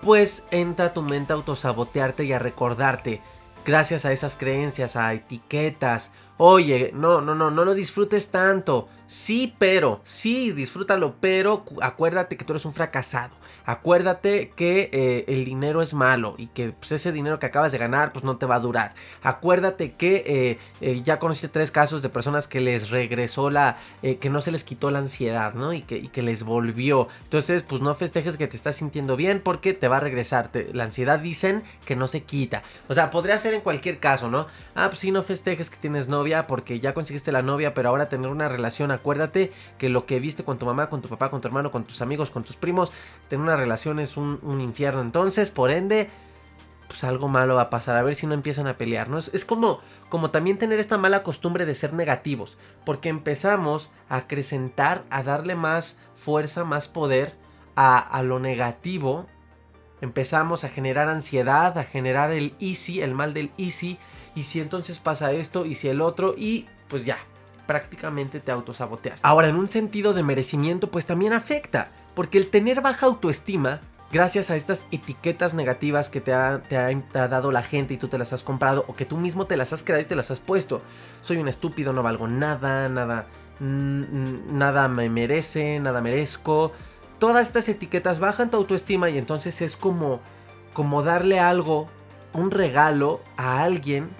pues 0.00 0.44
entra 0.50 0.92
tu 0.92 1.02
mente 1.02 1.32
a 1.32 1.36
autosabotearte 1.36 2.24
y 2.24 2.32
a 2.32 2.40
recordarte 2.40 3.22
gracias 3.64 4.04
a 4.04 4.12
esas 4.12 4.34
creencias, 4.36 4.96
a 4.96 5.12
etiquetas. 5.14 6.12
Oye, 6.36 6.90
no, 6.92 7.20
no, 7.20 7.36
no, 7.36 7.52
no 7.52 7.64
lo 7.64 7.74
disfrutes 7.74 8.32
tanto. 8.32 8.88
Sí, 9.12 9.54
pero, 9.58 10.00
sí, 10.04 10.52
disfrútalo, 10.52 11.16
pero 11.20 11.66
acuérdate 11.82 12.38
que 12.38 12.46
tú 12.46 12.54
eres 12.54 12.64
un 12.64 12.72
fracasado. 12.72 13.34
Acuérdate 13.66 14.52
que 14.56 14.88
eh, 14.90 15.24
el 15.28 15.44
dinero 15.44 15.82
es 15.82 15.92
malo 15.92 16.34
y 16.38 16.46
que 16.46 16.70
pues, 16.70 16.92
ese 16.92 17.12
dinero 17.12 17.38
que 17.38 17.44
acabas 17.44 17.72
de 17.72 17.78
ganar 17.78 18.12
pues 18.14 18.24
no 18.24 18.38
te 18.38 18.46
va 18.46 18.54
a 18.54 18.60
durar. 18.60 18.94
Acuérdate 19.22 19.92
que 19.92 20.24
eh, 20.26 20.58
eh, 20.80 21.02
ya 21.04 21.18
conociste 21.18 21.48
tres 21.48 21.70
casos 21.70 22.00
de 22.00 22.08
personas 22.08 22.48
que 22.48 22.60
les 22.60 22.88
regresó 22.88 23.50
la, 23.50 23.76
que 24.00 24.30
no 24.30 24.40
se 24.40 24.50
les 24.50 24.64
quitó 24.64 24.90
la 24.90 25.00
ansiedad, 25.00 25.52
¿no? 25.52 25.74
Y 25.74 25.82
que, 25.82 26.22
les 26.22 26.44
volvió. 26.44 27.08
Entonces, 27.24 27.64
pues 27.64 27.82
no 27.82 27.94
festejes 27.94 28.36
que 28.36 28.46
te 28.46 28.56
estás 28.56 28.76
sintiendo 28.76 29.16
bien 29.16 29.40
porque 29.40 29.74
te 29.74 29.88
va 29.88 29.98
a 29.98 30.00
regresar. 30.00 30.50
la 30.72 30.84
ansiedad 30.84 31.18
dicen 31.18 31.64
que 31.84 31.96
no 31.96 32.08
se 32.08 32.22
quita. 32.22 32.62
O 32.88 32.94
sea, 32.94 33.10
podría 33.10 33.38
ser 33.38 33.52
en 33.52 33.60
cualquier 33.60 33.98
caso, 33.98 34.30
¿no? 34.30 34.46
Ah, 34.74 34.88
pues 34.88 35.00
sí, 35.00 35.10
no 35.10 35.22
festejes 35.22 35.68
que 35.68 35.76
tienes 35.76 36.08
novia 36.08 36.46
porque 36.46 36.80
ya 36.80 36.94
conseguiste 36.94 37.30
la 37.30 37.42
novia, 37.42 37.74
pero 37.74 37.90
ahora 37.90 38.08
tener 38.08 38.30
una 38.30 38.48
relación, 38.48 38.90
acuérdate 39.02 39.52
que 39.78 39.88
lo 39.88 40.06
que 40.06 40.20
viste 40.20 40.44
con 40.44 40.58
tu 40.58 40.64
mamá, 40.64 40.88
con 40.88 41.02
tu 41.02 41.08
papá, 41.08 41.28
con 41.28 41.40
tu 41.40 41.48
hermano, 41.48 41.72
con 41.72 41.84
tus 41.84 42.00
amigos, 42.00 42.30
con 42.30 42.44
tus 42.44 42.56
primos, 42.56 42.92
tener 43.28 43.42
una 43.42 43.56
relación 43.56 43.98
es 43.98 44.16
un, 44.16 44.60
infierno. 44.60 45.00
Entonces, 45.00 45.50
por 45.50 45.70
ende, 45.70 46.08
pues 46.86 47.02
algo 47.02 47.28
malo 47.28 47.56
va 47.56 47.62
a 47.62 47.70
pasar. 47.70 47.96
A 47.96 48.02
ver 48.02 48.14
si 48.14 48.28
no 48.28 48.34
empiezan 48.34 48.68
a 48.68 48.78
pelear. 48.78 49.08
¿no? 49.08 49.18
Es, 49.18 49.44
como, 49.44 49.80
como 50.08 50.30
también 50.30 50.56
tener 50.56 50.78
esta 50.78 50.98
mala 50.98 51.24
costumbre 51.24 51.66
de 51.66 51.74
ser 51.74 51.92
negativos. 51.92 52.58
Porque 52.86 53.08
empezamos 53.08 53.90
a 54.08 54.18
acrecentar, 54.18 55.02
a 55.10 55.24
darle 55.24 55.56
más 55.56 55.98
fuerza, 56.14 56.64
más 56.64 56.86
poder 56.86 57.34
a, 57.74 57.98
a 57.98 58.22
lo 58.22 58.38
negativo. 58.38 59.26
Empezamos 60.00 60.62
a 60.62 60.68
generar 60.68 61.08
ansiedad, 61.08 61.76
a 61.76 61.84
generar 61.84 62.30
el 62.30 62.54
easy, 62.60 63.02
el 63.02 63.14
mal 63.14 63.34
del 63.34 63.50
easy. 63.58 63.98
Y 64.36 64.44
si 64.44 64.60
entonces 64.60 65.00
pasa 65.00 65.32
esto, 65.32 65.66
y 65.66 65.74
si 65.74 65.88
el 65.88 66.00
otro, 66.00 66.34
y 66.36 66.68
pues 66.88 67.04
ya, 67.04 67.18
prácticamente 67.66 68.40
te 68.40 68.52
autosaboteas. 68.52 69.20
Ahora, 69.22 69.48
en 69.48 69.56
un 69.56 69.68
sentido 69.68 70.14
de 70.14 70.22
merecimiento, 70.22 70.90
pues 70.90 71.06
también 71.06 71.32
afecta. 71.32 71.90
Porque 72.14 72.38
el 72.38 72.48
tener 72.48 72.82
baja 72.82 73.06
autoestima, 73.06 73.80
gracias 74.12 74.50
a 74.50 74.56
estas 74.56 74.86
etiquetas 74.90 75.54
negativas 75.54 76.10
que 76.10 76.20
te 76.20 76.34
ha, 76.34 76.60
dado 77.12 77.52
la 77.52 77.62
gente 77.62 77.94
y 77.94 77.96
tú 77.96 78.08
te 78.08 78.18
las 78.18 78.32
has 78.32 78.42
comprado, 78.42 78.84
o 78.88 78.94
que 78.94 79.06
tú 79.06 79.16
mismo 79.16 79.46
te 79.46 79.56
las 79.56 79.72
has 79.72 79.82
creado 79.82 80.02
y 80.02 80.06
te 80.06 80.16
las 80.16 80.30
has 80.30 80.40
puesto. 80.40 80.82
Soy 81.22 81.38
un 81.38 81.48
estúpido, 81.48 81.92
no 81.92 82.02
valgo 82.02 82.28
nada, 82.28 82.88
nada, 82.88 83.26
nada 83.60 84.88
me 84.88 85.08
merece, 85.08 85.80
nada 85.80 86.00
merezco. 86.02 86.72
Todas 87.18 87.46
estas 87.46 87.68
etiquetas 87.68 88.18
bajan 88.18 88.50
tu 88.50 88.58
autoestima 88.58 89.08
y 89.08 89.16
entonces 89.16 89.62
es 89.62 89.76
como, 89.76 90.20
como 90.74 91.02
darle 91.02 91.38
algo, 91.40 91.88
un 92.34 92.50
regalo 92.50 93.20
a 93.36 93.62
alguien 93.62 94.10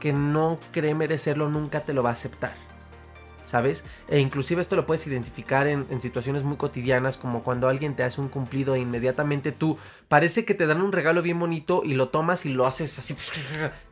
que 0.00 0.12
no 0.12 0.58
cree 0.72 0.94
merecerlo, 0.94 1.48
nunca 1.48 1.80
te 1.80 1.92
lo 1.92 2.02
va 2.02 2.10
a 2.10 2.14
aceptar. 2.14 2.69
¿Sabes? 3.50 3.84
E 4.06 4.20
inclusive 4.20 4.62
esto 4.62 4.76
lo 4.76 4.86
puedes 4.86 5.04
identificar 5.08 5.66
en, 5.66 6.00
situaciones 6.00 6.44
muy 6.44 6.56
cotidianas, 6.56 7.18
como 7.18 7.42
cuando 7.42 7.68
alguien 7.68 7.96
te 7.96 8.04
hace 8.04 8.20
un 8.20 8.28
cumplido 8.28 8.76
e 8.76 8.78
inmediatamente 8.78 9.50
tú 9.50 9.76
parece 10.06 10.44
que 10.44 10.54
te 10.54 10.66
dan 10.66 10.80
un 10.80 10.92
regalo 10.92 11.20
bien 11.20 11.40
bonito 11.40 11.82
y 11.84 11.94
lo 11.94 12.10
tomas 12.10 12.46
y 12.46 12.50
lo 12.50 12.64
haces 12.64 12.96
así, 13.00 13.16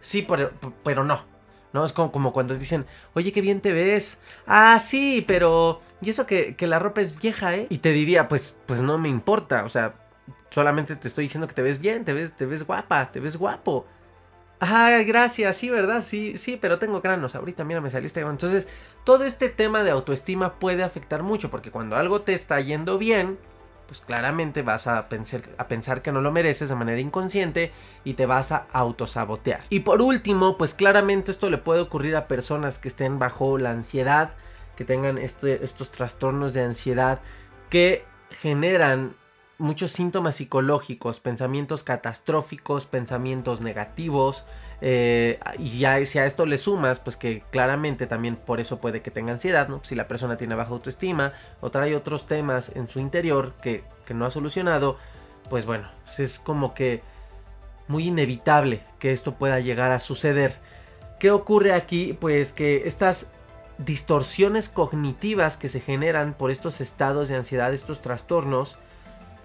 sí, 0.00 0.22
pero, 0.22 0.52
pero 0.84 1.04
no. 1.04 1.24
¿No? 1.70 1.84
Es 1.84 1.92
como, 1.92 2.10
como, 2.10 2.32
cuando 2.32 2.54
dicen, 2.54 2.86
oye, 3.12 3.30
qué 3.30 3.42
bien 3.42 3.60
te 3.60 3.72
ves. 3.72 4.20
Ah, 4.46 4.80
sí, 4.82 5.22
pero... 5.28 5.82
Y 6.00 6.08
eso 6.08 6.24
que, 6.24 6.56
que 6.56 6.66
la 6.66 6.78
ropa 6.78 7.02
es 7.02 7.18
vieja, 7.18 7.54
¿eh? 7.54 7.66
Y 7.68 7.78
te 7.78 7.92
diría, 7.92 8.26
pues, 8.26 8.58
pues 8.64 8.80
no 8.80 8.96
me 8.96 9.10
importa. 9.10 9.64
O 9.64 9.68
sea, 9.68 9.94
solamente 10.48 10.96
te 10.96 11.08
estoy 11.08 11.24
diciendo 11.24 11.46
que 11.46 11.52
te 11.52 11.60
ves 11.60 11.78
bien, 11.78 12.06
te 12.06 12.14
ves, 12.14 12.34
te 12.34 12.46
ves 12.46 12.64
guapa, 12.64 13.12
te 13.12 13.20
ves 13.20 13.36
guapo. 13.36 13.86
Ah, 14.60 15.02
gracias, 15.06 15.56
sí, 15.56 15.70
¿verdad? 15.70 16.02
Sí, 16.02 16.36
sí, 16.36 16.58
pero 16.60 16.78
tengo 16.78 17.00
granos. 17.00 17.34
Ahorita, 17.36 17.64
mira, 17.64 17.80
me 17.80 17.90
salió 17.90 18.10
grano. 18.12 18.30
Entonces, 18.30 18.68
todo 19.04 19.24
este 19.24 19.48
tema 19.48 19.84
de 19.84 19.92
autoestima 19.92 20.54
puede 20.58 20.82
afectar 20.82 21.22
mucho, 21.22 21.50
porque 21.50 21.70
cuando 21.70 21.96
algo 21.96 22.22
te 22.22 22.34
está 22.34 22.60
yendo 22.60 22.98
bien, 22.98 23.38
pues 23.86 24.00
claramente 24.00 24.62
vas 24.62 24.86
a 24.86 25.08
pensar, 25.08 25.42
a 25.58 25.68
pensar 25.68 26.02
que 26.02 26.12
no 26.12 26.20
lo 26.20 26.32
mereces 26.32 26.68
de 26.68 26.74
manera 26.74 27.00
inconsciente 27.00 27.72
y 28.04 28.14
te 28.14 28.26
vas 28.26 28.50
a 28.52 28.66
autosabotear. 28.72 29.62
Y 29.70 29.80
por 29.80 30.02
último, 30.02 30.58
pues 30.58 30.74
claramente 30.74 31.30
esto 31.30 31.50
le 31.50 31.58
puede 31.58 31.80
ocurrir 31.80 32.16
a 32.16 32.28
personas 32.28 32.78
que 32.78 32.88
estén 32.88 33.18
bajo 33.18 33.58
la 33.58 33.70
ansiedad, 33.70 34.32
que 34.76 34.84
tengan 34.84 35.18
este, 35.18 35.64
estos 35.64 35.90
trastornos 35.90 36.52
de 36.52 36.64
ansiedad 36.64 37.20
que 37.70 38.04
generan 38.30 39.14
muchos 39.58 39.90
síntomas 39.90 40.36
psicológicos, 40.36 41.18
pensamientos 41.18 41.82
catastróficos, 41.82 42.86
pensamientos 42.86 43.60
negativos, 43.60 44.44
eh, 44.80 45.40
y 45.58 45.80
ya 45.80 46.04
si 46.04 46.18
a 46.20 46.26
esto 46.26 46.46
le 46.46 46.58
sumas, 46.58 47.00
pues 47.00 47.16
que 47.16 47.42
claramente 47.50 48.06
también 48.06 48.36
por 48.36 48.60
eso 48.60 48.80
puede 48.80 49.02
que 49.02 49.10
tenga 49.10 49.32
ansiedad, 49.32 49.68
¿no? 49.68 49.82
Si 49.82 49.96
la 49.96 50.06
persona 50.06 50.36
tiene 50.36 50.54
baja 50.54 50.70
autoestima 50.70 51.32
o 51.60 51.70
trae 51.70 51.96
otros 51.96 52.26
temas 52.26 52.70
en 52.76 52.88
su 52.88 53.00
interior 53.00 53.54
que, 53.60 53.84
que 54.06 54.14
no 54.14 54.24
ha 54.24 54.30
solucionado, 54.30 54.96
pues 55.50 55.66
bueno, 55.66 55.88
pues 56.04 56.20
es 56.20 56.38
como 56.38 56.72
que 56.72 57.02
muy 57.88 58.06
inevitable 58.06 58.82
que 59.00 59.12
esto 59.12 59.34
pueda 59.34 59.58
llegar 59.58 59.90
a 59.90 59.98
suceder. 59.98 60.54
¿Qué 61.18 61.32
ocurre 61.32 61.72
aquí? 61.72 62.16
Pues 62.18 62.52
que 62.52 62.86
estas 62.86 63.30
distorsiones 63.78 64.68
cognitivas 64.68 65.56
que 65.56 65.68
se 65.68 65.80
generan 65.80 66.34
por 66.34 66.50
estos 66.52 66.80
estados 66.80 67.28
de 67.28 67.36
ansiedad, 67.36 67.72
estos 67.72 68.00
trastornos, 68.00 68.78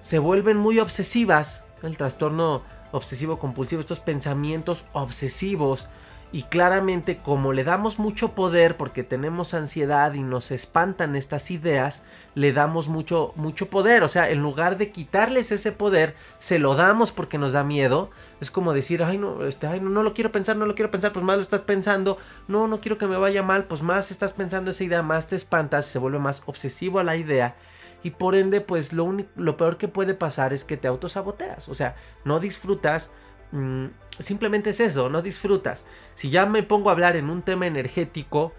se 0.04 0.20
vuelven 0.20 0.58
muy 0.58 0.80
obsesivas. 0.80 1.66
El 1.82 1.98
trastorno 1.98 2.62
obsesivo 2.92 3.40
compulsivo, 3.40 3.82
estos 3.82 4.00
pensamientos 4.00 4.86
obsesivos 4.94 5.88
y 6.32 6.44
claramente 6.44 7.18
como 7.18 7.54
le 7.54 7.64
damos 7.64 8.00
mucho 8.00 8.34
poder 8.34 8.76
porque 8.76 9.04
tenemos 9.04 9.54
ansiedad 9.54 10.14
y 10.16 10.24
nos 10.24 10.50
espantan 10.52 11.16
estas 11.16 11.52
ideas, 11.52 12.02
le 12.34 12.54
damos 12.54 12.88
mucho 12.88 13.34
mucho 13.36 13.70
poder, 13.70 14.02
o 14.04 14.08
sea, 14.08 14.30
en 14.32 14.42
lugar 14.42 14.78
de 14.78 14.92
quitarles 14.92 15.52
ese 15.52 15.72
poder, 15.72 16.16
se 16.40 16.58
lo 16.58 16.74
damos 16.76 17.12
porque 17.12 17.38
nos 17.38 17.54
da 17.54 17.64
miedo. 17.64 18.10
Es 18.42 18.50
como 18.50 18.74
decir, 18.74 19.04
"Ay, 19.04 19.20
no, 19.20 19.46
este, 19.46 19.68
ay, 19.68 19.80
no, 19.80 19.90
no 19.90 20.02
lo 20.02 20.14
quiero 20.16 20.32
pensar, 20.32 20.56
no 20.58 20.66
lo 20.66 20.74
quiero 20.74 20.90
pensar", 20.90 21.14
pues 21.14 21.24
más 21.24 21.36
lo 21.38 21.44
estás 21.44 21.62
pensando. 21.62 22.18
"No, 22.48 22.68
no 22.68 22.82
quiero 22.82 22.98
que 22.98 23.08
me 23.08 23.18
vaya 23.18 23.44
mal", 23.44 23.66
pues 23.66 23.84
más 23.84 24.10
estás 24.10 24.34
pensando 24.34 24.72
esa 24.72 24.84
idea, 24.84 25.04
más 25.04 25.28
te 25.28 25.36
espantas, 25.36 25.86
se 25.86 26.00
vuelve 26.00 26.20
más 26.20 26.42
obsesivo 26.48 27.00
a 27.00 27.04
la 27.04 27.16
idea 27.16 27.56
y 28.04 28.12
por 28.12 28.36
ende 28.36 28.62
pues 28.62 28.94
lo, 28.94 29.16
lo 29.36 29.58
peor 29.58 29.78
que 29.78 29.88
puede 29.88 30.14
pasar 30.14 30.54
es 30.54 30.64
que 30.64 30.78
te 30.78 30.88
autosaboteas, 30.88 31.70
o 31.70 31.74
sea, 31.74 31.96
no 32.26 32.40
disfrutas 32.40 33.12
Mm, 33.54 33.90
simplemente 34.18 34.72
es 34.72 34.80
eso, 34.80 35.10
no 35.10 35.22
disfrutas. 35.22 35.86
Si 36.16 36.32
ya 36.32 36.48
me 36.48 36.64
pongo 36.64 36.90
a 36.90 36.94
hablar 36.94 37.16
en 37.16 37.30
un 37.30 37.44
tema 37.44 37.68
energético, 37.68 38.52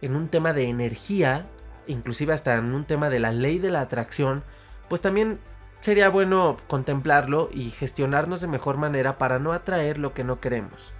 en 0.00 0.14
un 0.14 0.28
tema 0.28 0.52
de 0.52 0.68
energía, 0.68 1.46
inclusive 1.88 2.32
hasta 2.32 2.54
en 2.54 2.72
un 2.72 2.84
tema 2.84 3.10
de 3.10 3.18
la 3.18 3.32
ley 3.32 3.58
de 3.58 3.70
la 3.70 3.80
atracción, 3.80 4.44
pues 4.88 5.00
también 5.00 5.40
sería 5.80 6.10
bueno 6.10 6.56
contemplarlo 6.68 7.50
y 7.52 7.70
gestionarnos 7.70 8.40
de 8.40 8.46
mejor 8.46 8.76
manera 8.76 9.18
para 9.18 9.40
no 9.40 9.52
atraer 9.52 9.98
lo 9.98 10.14
que 10.14 10.22
no 10.22 10.40
queremos. 10.40 10.94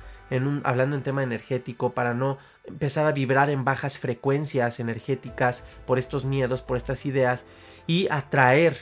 Hablando 0.64 0.96
en 0.96 1.02
tema 1.02 1.22
energético, 1.22 1.92
para 1.94 2.14
no 2.14 2.38
empezar 2.64 3.06
a 3.06 3.12
vibrar 3.12 3.48
en 3.50 3.64
bajas 3.64 3.98
frecuencias 3.98 4.80
energéticas 4.80 5.64
por 5.86 5.98
estos 5.98 6.24
miedos, 6.24 6.62
por 6.62 6.76
estas 6.76 7.06
ideas 7.06 7.46
y 7.86 8.08
atraer 8.10 8.76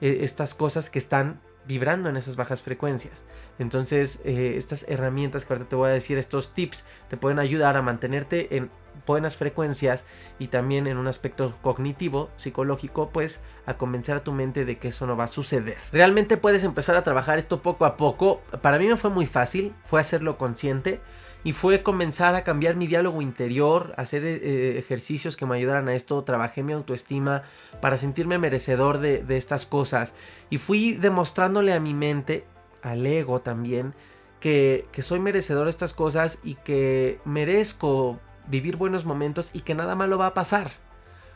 eh, 0.00 0.18
estas 0.22 0.54
cosas 0.54 0.90
que 0.90 0.98
están 0.98 1.40
vibrando 1.66 2.08
en 2.08 2.16
esas 2.16 2.34
bajas 2.34 2.62
frecuencias. 2.62 3.24
Entonces, 3.58 4.20
eh, 4.24 4.54
estas 4.56 4.86
herramientas 4.88 5.44
que 5.44 5.52
ahorita 5.52 5.68
te 5.68 5.76
voy 5.76 5.90
a 5.90 5.92
decir, 5.92 6.18
estos 6.18 6.54
tips, 6.54 6.84
te 7.08 7.16
pueden 7.16 7.38
ayudar 7.38 7.76
a 7.76 7.82
mantenerte 7.82 8.56
en 8.56 8.70
buenas 9.06 9.36
frecuencias 9.36 10.04
y 10.38 10.48
también 10.48 10.86
en 10.86 10.96
un 10.96 11.08
aspecto 11.08 11.54
cognitivo, 11.62 12.30
psicológico, 12.36 13.10
pues 13.10 13.40
a 13.66 13.74
convencer 13.74 14.16
a 14.16 14.24
tu 14.24 14.32
mente 14.32 14.64
de 14.64 14.78
que 14.78 14.88
eso 14.88 15.06
no 15.06 15.16
va 15.16 15.24
a 15.24 15.28
suceder. 15.28 15.76
Realmente 15.92 16.36
puedes 16.36 16.64
empezar 16.64 16.96
a 16.96 17.04
trabajar 17.04 17.38
esto 17.38 17.62
poco 17.62 17.84
a 17.84 17.96
poco. 17.96 18.40
Para 18.62 18.78
mí 18.78 18.86
me 18.86 18.96
fue 18.96 19.10
muy 19.10 19.26
fácil, 19.26 19.74
fue 19.82 20.00
hacerlo 20.00 20.38
consciente 20.38 21.00
y 21.44 21.52
fue 21.52 21.82
comenzar 21.82 22.34
a 22.34 22.44
cambiar 22.44 22.76
mi 22.76 22.86
diálogo 22.86 23.22
interior, 23.22 23.94
hacer 23.96 24.24
eh, 24.24 24.78
ejercicios 24.78 25.36
que 25.36 25.46
me 25.46 25.56
ayudaran 25.56 25.88
a 25.88 25.94
esto, 25.94 26.22
trabajé 26.24 26.62
mi 26.62 26.72
autoestima 26.72 27.42
para 27.80 27.96
sentirme 27.96 28.38
merecedor 28.38 28.98
de, 28.98 29.24
estas 29.28 29.66
cosas 29.66 30.14
y 30.50 30.58
fui 30.58 30.94
demostrándole 30.94 31.72
a 31.72 31.80
mi 31.80 31.94
mente, 31.94 32.44
al 32.82 33.06
ego 33.06 33.40
también, 33.40 33.94
que, 34.40 34.86
soy 34.98 35.20
merecedor 35.20 35.64
de 35.64 35.70
estas 35.70 35.92
cosas 35.92 36.38
y 36.42 36.56
que 36.56 37.20
merezco 37.24 38.18
vivir 38.48 38.76
buenos 38.76 39.04
momentos 39.04 39.50
y 39.52 39.60
que 39.60 39.74
nada 39.74 39.94
malo 39.94 40.18
va 40.18 40.26
a 40.26 40.34
pasar. 40.34 40.70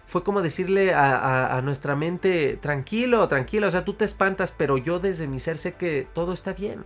Fue 0.07 0.25
como 0.25 0.43
decirle 0.43 0.93
a, 0.95 1.61
nuestra 1.63 1.95
mente, 1.95 2.59
tranquilo, 2.61 3.27
tranquilo, 3.29 3.69
o 3.69 3.71
sea, 3.71 3.85
tú 3.85 3.95
te 3.95 4.05
espantas, 4.05 4.53
pero 4.53 4.77
yo 4.77 4.99
desde 4.99 5.29
mi 5.29 5.39
ser 5.39 5.59
sé 5.59 5.75
que 5.75 6.07
todo 6.13 6.33
está 6.33 6.53
bien. 6.53 6.85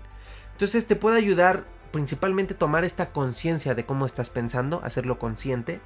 Entonces 0.52 0.86
te 0.86 0.96
puede 0.96 1.18
ayudar 1.18 1.64
principalmente 1.92 2.54
tomar 2.54 2.84
esta 2.84 3.12
conciencia 3.12 3.74
de 3.74 3.86
cómo 3.86 4.06
estás 4.06 4.28
pensando, 4.30 4.80
hacerlo 4.84 5.18
consciente. 5.18 5.80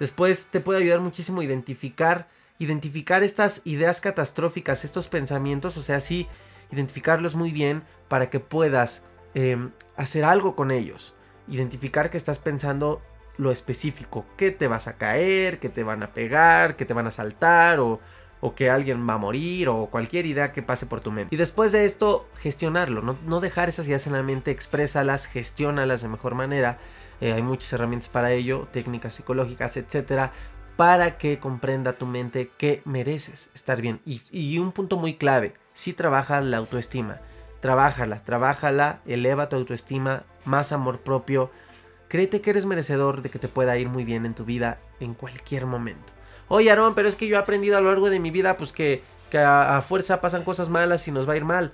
Después 0.00 0.48
te 0.48 0.60
puede 0.60 0.80
ayudar 0.80 1.00
muchísimo 1.00 1.42
identificar, 1.42 2.28
identificar 2.58 3.22
estas 3.22 3.62
ideas 3.64 4.00
catastróficas, 4.00 4.84
estos 4.84 5.08
pensamientos, 5.08 5.76
o 5.76 5.82
sea, 5.82 6.00
sí, 6.00 6.26
identificarlos 6.70 7.34
muy 7.34 7.52
bien 7.52 7.84
para 8.08 8.30
que 8.30 8.40
puedas 8.40 9.02
em, 9.34 9.70
hacer 9.96 10.24
algo 10.24 10.56
con 10.56 10.70
ellos. 10.70 11.14
Identificar 11.46 12.10
que 12.10 12.18
estás 12.18 12.38
pensando 12.38 13.00
lo 13.38 13.50
específico, 13.50 14.26
que 14.36 14.50
te 14.50 14.68
vas 14.68 14.88
a 14.88 14.96
caer, 14.96 15.58
que 15.58 15.68
te 15.68 15.82
van 15.82 16.02
a 16.02 16.12
pegar, 16.12 16.76
que 16.76 16.84
te 16.84 16.94
van 16.94 17.06
a 17.06 17.10
saltar 17.10 17.80
o 17.80 18.00
o 18.40 18.54
que 18.54 18.70
alguien 18.70 19.08
va 19.08 19.14
a 19.14 19.18
morir 19.18 19.68
o 19.68 19.86
cualquier 19.86 20.26
idea 20.26 20.52
que 20.52 20.62
pase 20.62 20.86
por 20.86 21.00
tu 21.00 21.10
mente. 21.10 21.34
Y 21.34 21.38
después 21.38 21.72
de 21.72 21.84
esto, 21.84 22.28
gestionarlo, 22.38 23.02
no, 23.02 23.40
dejar 23.40 23.68
esas 23.68 23.86
ideas 23.86 24.06
en 24.06 24.12
la 24.12 24.22
mente, 24.22 24.50
exprésalas, 24.50 25.26
gestiónalas 25.26 26.02
de 26.02 26.08
mejor 26.08 26.34
manera. 26.34 26.78
Eh, 27.20 27.32
hay 27.32 27.42
muchas 27.42 27.72
herramientas 27.72 28.08
para 28.08 28.32
ello, 28.32 28.68
técnicas 28.72 29.14
psicológicas, 29.14 29.76
etcétera, 29.76 30.32
para 30.76 31.18
que 31.18 31.40
comprenda 31.40 31.94
tu 31.94 32.06
mente 32.06 32.52
que 32.56 32.82
mereces 32.84 33.50
estar 33.54 33.80
bien. 33.80 34.00
Y, 34.04 34.22
y 34.30 34.58
un 34.58 34.70
punto 34.70 34.96
muy 34.96 35.14
clave, 35.14 35.54
si 35.72 35.92
trabajas 35.92 36.44
la 36.44 36.58
autoestima, 36.58 37.20
trabájala, 37.60 38.22
trabájala, 38.22 39.00
eleva 39.04 39.48
tu 39.48 39.56
autoestima, 39.56 40.22
más 40.44 40.70
amor 40.70 41.00
propio. 41.00 41.50
Créete 42.08 42.40
que 42.40 42.50
eres 42.50 42.66
merecedor 42.66 43.22
de 43.22 43.30
que 43.30 43.38
te 43.38 43.48
pueda 43.48 43.76
ir 43.76 43.88
muy 43.88 44.04
bien 44.04 44.24
en 44.24 44.34
tu 44.34 44.44
vida 44.44 44.78
en 44.98 45.14
cualquier 45.14 45.66
momento. 45.66 46.12
Oye, 46.48 46.70
Aaron, 46.70 46.94
pero 46.94 47.08
es 47.08 47.16
que 47.16 47.26
yo 47.26 47.36
he 47.36 47.38
aprendido 47.38 47.76
a 47.76 47.80
lo 47.80 47.90
largo 47.90 48.08
de 48.08 48.20
mi 48.20 48.30
vida, 48.30 48.56
pues 48.56 48.72
que, 48.72 49.02
a, 49.34 49.82
fuerza 49.86 50.20
pasan 50.22 50.42
cosas 50.42 50.70
malas 50.70 51.06
y 51.06 51.12
nos 51.12 51.28
va 51.28 51.34
a 51.34 51.36
ir 51.36 51.44
mal. 51.44 51.72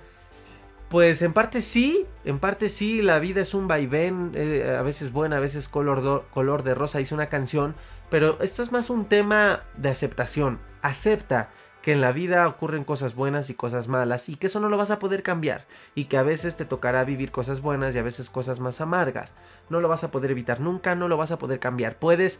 Pues 0.89 1.21
en 1.21 1.33
parte 1.33 1.61
sí, 1.61 2.05
en 2.25 2.39
parte 2.39 2.69
sí, 2.69 3.01
la 3.01 3.19
vida 3.19 3.41
es 3.41 3.53
un 3.53 3.67
vaivén, 3.67 4.33
eh, 4.35 4.75
a 4.77 4.81
veces 4.81 5.11
buena, 5.11 5.37
a 5.37 5.39
veces 5.39 5.69
color, 5.69 6.25
color 6.33 6.63
de 6.63 6.75
rosa, 6.75 6.99
dice 6.99 7.15
una 7.15 7.29
canción, 7.29 7.75
pero 8.09 8.37
esto 8.41 8.61
es 8.61 8.71
más 8.71 8.89
un 8.89 9.05
tema 9.05 9.63
de 9.77 9.89
aceptación. 9.89 10.59
Acepta 10.81 11.49
que 11.85 11.91
en 11.91 12.01
la 12.01 12.11
vida 12.11 12.47
ocurren 12.47 12.83
cosas 12.83 13.13
buenas 13.13 13.51
y 13.51 13.53
cosas 13.53 13.87
malas 13.87 14.27
y 14.27 14.37
que 14.37 14.47
eso 14.47 14.59
no 14.59 14.69
lo 14.69 14.77
vas 14.77 14.89
a 14.89 14.97
poder 14.97 15.21
cambiar 15.21 15.67
y 15.93 16.05
que 16.05 16.17
a 16.17 16.23
veces 16.23 16.55
te 16.55 16.65
tocará 16.65 17.03
vivir 17.03 17.31
cosas 17.31 17.61
buenas 17.61 17.93
y 17.93 17.99
a 17.99 18.01
veces 18.01 18.31
cosas 18.31 18.59
más 18.59 18.81
amargas. 18.81 19.35
No 19.69 19.79
lo 19.79 19.87
vas 19.87 20.03
a 20.03 20.09
poder 20.09 20.31
evitar 20.31 20.59
nunca, 20.59 20.95
no 20.95 21.07
lo 21.07 21.15
vas 21.15 21.29
a 21.29 21.37
poder 21.37 21.59
cambiar. 21.59 21.99
Puedes 21.99 22.39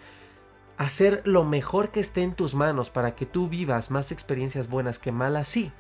hacer 0.77 1.21
lo 1.25 1.43
mejor 1.43 1.91
que 1.91 1.99
esté 1.99 2.23
en 2.23 2.33
tus 2.33 2.55
manos 2.55 2.89
para 2.89 3.13
que 3.13 3.27
tú 3.27 3.47
vivas 3.47 3.91
más 3.91 4.11
experiencias 4.11 4.67
buenas 4.67 4.97
que 4.97 5.11
malas, 5.11 5.47
sí. 5.47 5.71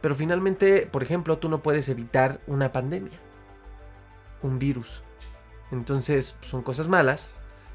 Pero 0.00 0.16
finalmente, 0.16 0.88
por 0.90 1.04
ejemplo, 1.04 1.38
tú 1.38 1.48
no 1.48 1.62
puedes 1.62 1.88
evitar 1.88 2.40
una 2.48 2.72
pandemia, 2.72 3.20
un 4.42 4.58
virus. 4.58 5.04
Entonces, 5.70 6.34
son 6.40 6.64
cosas 6.64 6.88
malas, 6.88 7.30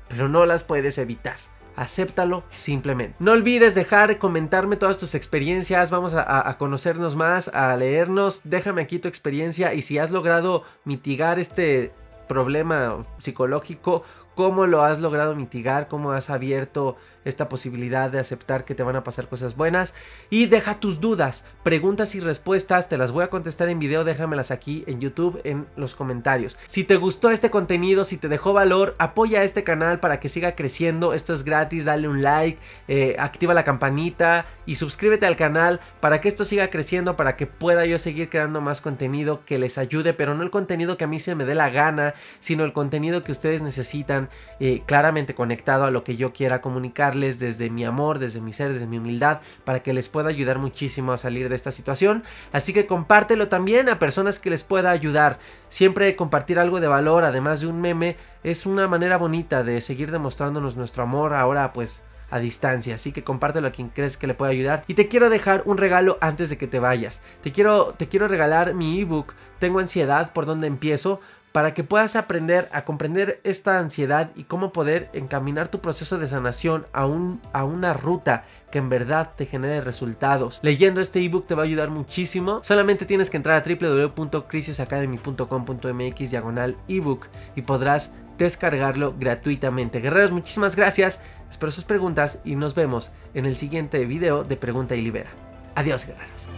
pero 0.10 0.28
no 0.28 0.46
las 0.46 0.66
puedes 0.66 0.98
evitar. 0.98 1.38
Acéptalo 1.76 2.44
simplemente. 2.56 3.16
No 3.20 3.32
olvides 3.32 3.76
dejar, 3.76 4.18
comentarme 4.18 4.76
todas 4.76 4.98
tus 4.98 5.16
experiencias. 5.16 5.90
Vamos 5.90 6.14
a, 6.14 6.50
a, 6.50 6.58
conocernos 6.58 7.16
más, 7.16 7.48
a 7.50 7.76
leernos. 7.76 8.42
Déjame 8.44 8.82
aquí 8.82 9.00
tu 9.00 9.08
experiencia 9.08 9.74
y 9.74 9.82
si 9.82 9.98
has 9.98 10.12
logrado 10.12 10.64
mitigar 10.86 11.40
este 11.40 11.92
problema 12.28 13.06
psicológico 13.20 14.04
cómo 14.36 14.68
lo 14.68 14.84
has 14.84 15.00
logrado 15.00 15.36
mitigar, 15.36 15.88
cómo 15.88 16.12
has 16.12 16.30
abierto 16.30 16.98
esta 17.26 17.50
posibilidad 17.50 18.10
de 18.10 18.20
aceptar 18.20 18.66
que 18.66 18.76
te 18.76 18.84
van 18.84 18.96
a 18.96 19.04
pasar 19.04 19.28
cosas 19.28 19.56
buenas. 19.56 19.94
Y 20.30 20.48
deja 20.48 20.80
tus 20.80 21.00
dudas, 21.00 21.46
preguntas 21.64 22.16
y 22.16 22.20
respuestas, 22.20 22.90
te 22.90 22.98
las 22.98 23.12
voy 23.12 23.24
a 23.24 23.30
contestar 23.30 23.70
en 23.70 23.80
video, 23.80 24.04
déjamelas 24.04 24.52
aquí 24.52 24.84
en 24.88 25.00
YouTube 25.00 25.40
en 25.44 25.66
los 25.76 25.96
comentarios. 25.96 26.58
Si 26.68 26.84
te 26.84 26.98
gustó 26.98 27.30
este 27.32 27.50
contenido, 27.50 28.06
si 28.06 28.18
te 28.18 28.30
dejó 28.30 28.54
valor, 28.54 28.96
apoya 28.98 29.40
a 29.40 29.44
este 29.44 29.64
canal 29.64 30.00
para 30.00 30.20
que 30.20 30.30
siga 30.30 30.56
creciendo. 30.56 31.14
Esto 31.14 31.34
es 31.34 31.44
gratis, 31.44 31.86
dale 31.86 32.08
un 32.08 32.22
like, 32.22 32.60
eh, 32.88 33.16
activa 33.20 33.54
la 33.54 33.64
campanita 33.64 34.46
y 34.66 34.76
suscríbete 34.76 35.26
al 35.26 35.36
canal 35.36 35.80
para 36.00 36.22
que 36.22 36.30
esto 36.30 36.46
siga 36.46 36.70
creciendo, 36.70 37.16
para 37.16 37.36
que 37.36 37.48
pueda 37.48 37.86
yo 37.86 38.00
seguir 38.00 38.30
creando 38.30 38.62
más 38.62 38.82
contenido 38.82 39.46
que 39.46 39.60
les 39.60 39.78
ayude, 39.78 40.14
pero 40.14 40.36
no 40.36 40.44
el 40.44 40.52
contenido 40.52 40.98
que 40.98 41.04
a 41.06 41.08
mí 41.08 41.20
se 41.20 41.36
me 41.36 41.46
dé 41.46 41.56
la 41.56 41.70
gana, 41.70 42.14
sino 42.40 42.64
el 42.64 42.74
contenido 42.74 43.24
que 43.24 43.32
ustedes 43.32 43.62
necesitan, 43.62 44.23
eh, 44.60 44.84
claramente 44.86 45.36
conectado 45.36 45.86
a 45.86 45.92
lo 45.92 46.04
que 46.04 46.16
yo 46.16 46.34
quiera 46.34 46.62
comunicar 46.62 47.16
desde 47.16 47.70
mi 47.70 47.86
amor, 47.86 48.20
desde 48.20 48.42
mi 48.42 48.54
ser, 48.54 48.74
desde 48.74 48.88
mi 48.88 48.98
humildad, 48.98 49.40
para 49.64 49.82
que 49.84 49.94
les 49.94 50.10
pueda 50.10 50.30
ayudar 50.30 50.60
muchísimo 50.60 51.12
a 51.12 51.18
salir 51.18 51.50
de 51.50 51.56
esta 51.56 51.72
situación. 51.72 52.24
Así 52.52 52.74
que 52.74 52.86
compártelo 52.86 53.48
también 53.48 53.90
a 53.90 54.00
personas 54.00 54.40
que 54.40 54.50
les 54.50 54.64
pueda 54.64 54.92
ayudar. 54.92 55.40
Siempre 55.68 56.16
compartir 56.16 56.60
algo 56.60 56.80
de 56.80 56.88
valor, 56.88 57.24
además 57.24 57.62
de 57.62 57.68
un 57.68 57.82
meme, 57.82 58.18
es 58.44 58.66
una 58.66 58.88
manera 58.88 59.18
bonita 59.18 59.64
de 59.64 59.82
seguir 59.82 60.12
demostrándonos 60.12 60.76
nuestro 60.76 61.04
amor 61.04 61.34
ahora 61.34 61.74
pues 61.74 62.04
a 62.34 62.40
distancia. 62.40 62.96
Así 62.96 63.12
que 63.12 63.24
compártelo 63.24 63.68
a 63.68 63.72
quien 63.72 63.90
crees 63.90 64.18
que 64.18 64.28
le 64.28 64.34
pueda 64.34 64.52
ayudar. 64.52 64.84
Y 64.88 64.96
te 64.96 65.08
quiero 65.08 65.30
dejar 65.30 65.62
un 65.66 65.78
regalo 65.78 66.18
antes 66.20 66.50
de 66.50 66.58
que 66.58 66.68
te 66.68 66.80
vayas. 66.80 67.22
Te 67.42 67.52
quiero, 67.52 67.94
te 67.96 68.08
quiero 68.08 68.28
regalar 68.28 68.74
mi 68.74 69.00
ebook. 69.00 69.34
Tengo 69.60 69.80
ansiedad 69.80 70.34
por 70.34 70.46
dónde 70.46 70.68
empiezo 70.68 71.22
para 71.54 71.74
que 71.74 71.86
puedas 71.86 72.18
aprender 72.18 72.68
a 72.74 72.84
comprender 72.84 73.40
esta 73.44 73.80
ansiedad 73.80 74.32
y 74.36 74.44
cómo 74.44 74.74
poder 74.74 75.10
encaminar 75.14 75.70
tu 75.70 75.80
proceso 75.80 76.18
de 76.18 76.28
sanación 76.28 76.86
a, 76.92 77.06
un, 77.06 77.40
a 77.54 77.64
una 77.64 77.94
ruta 77.94 78.44
que 78.72 78.80
en 78.80 78.90
verdad 78.90 79.32
te 79.38 79.46
genere 79.46 79.80
resultados. 79.80 80.60
Leyendo 80.64 81.00
este 81.00 81.24
ebook 81.24 81.48
te 81.48 81.56
va 81.56 81.62
a 81.62 81.66
ayudar 81.66 81.92
muchísimo. 81.92 82.60
Solamente 82.64 83.06
tienes 83.06 83.30
que 83.30 83.38
entrar 83.38 83.56
a 83.56 83.64
www.crisisacademy.com.mx 83.64 86.32
diagonal 86.32 86.76
ebook 86.88 87.28
y 87.56 87.62
podrás 87.62 88.16
descargarlo 88.40 89.14
gratuitamente. 89.18 90.02
Guerreros, 90.02 90.32
muchísimas 90.32 90.76
gracias. 90.76 91.20
Espero 91.52 91.72
sus 91.72 91.86
preguntas 91.86 92.40
y 92.44 92.56
nos 92.56 92.74
vemos 92.74 93.12
en 93.36 93.46
el 93.46 93.56
siguiente 93.56 94.04
video 94.06 94.44
de 94.44 94.58
Pregunta 94.58 94.96
y 94.96 95.04
Libera. 95.04 95.30
Adiós, 95.76 96.08
guerreros. 96.08 96.50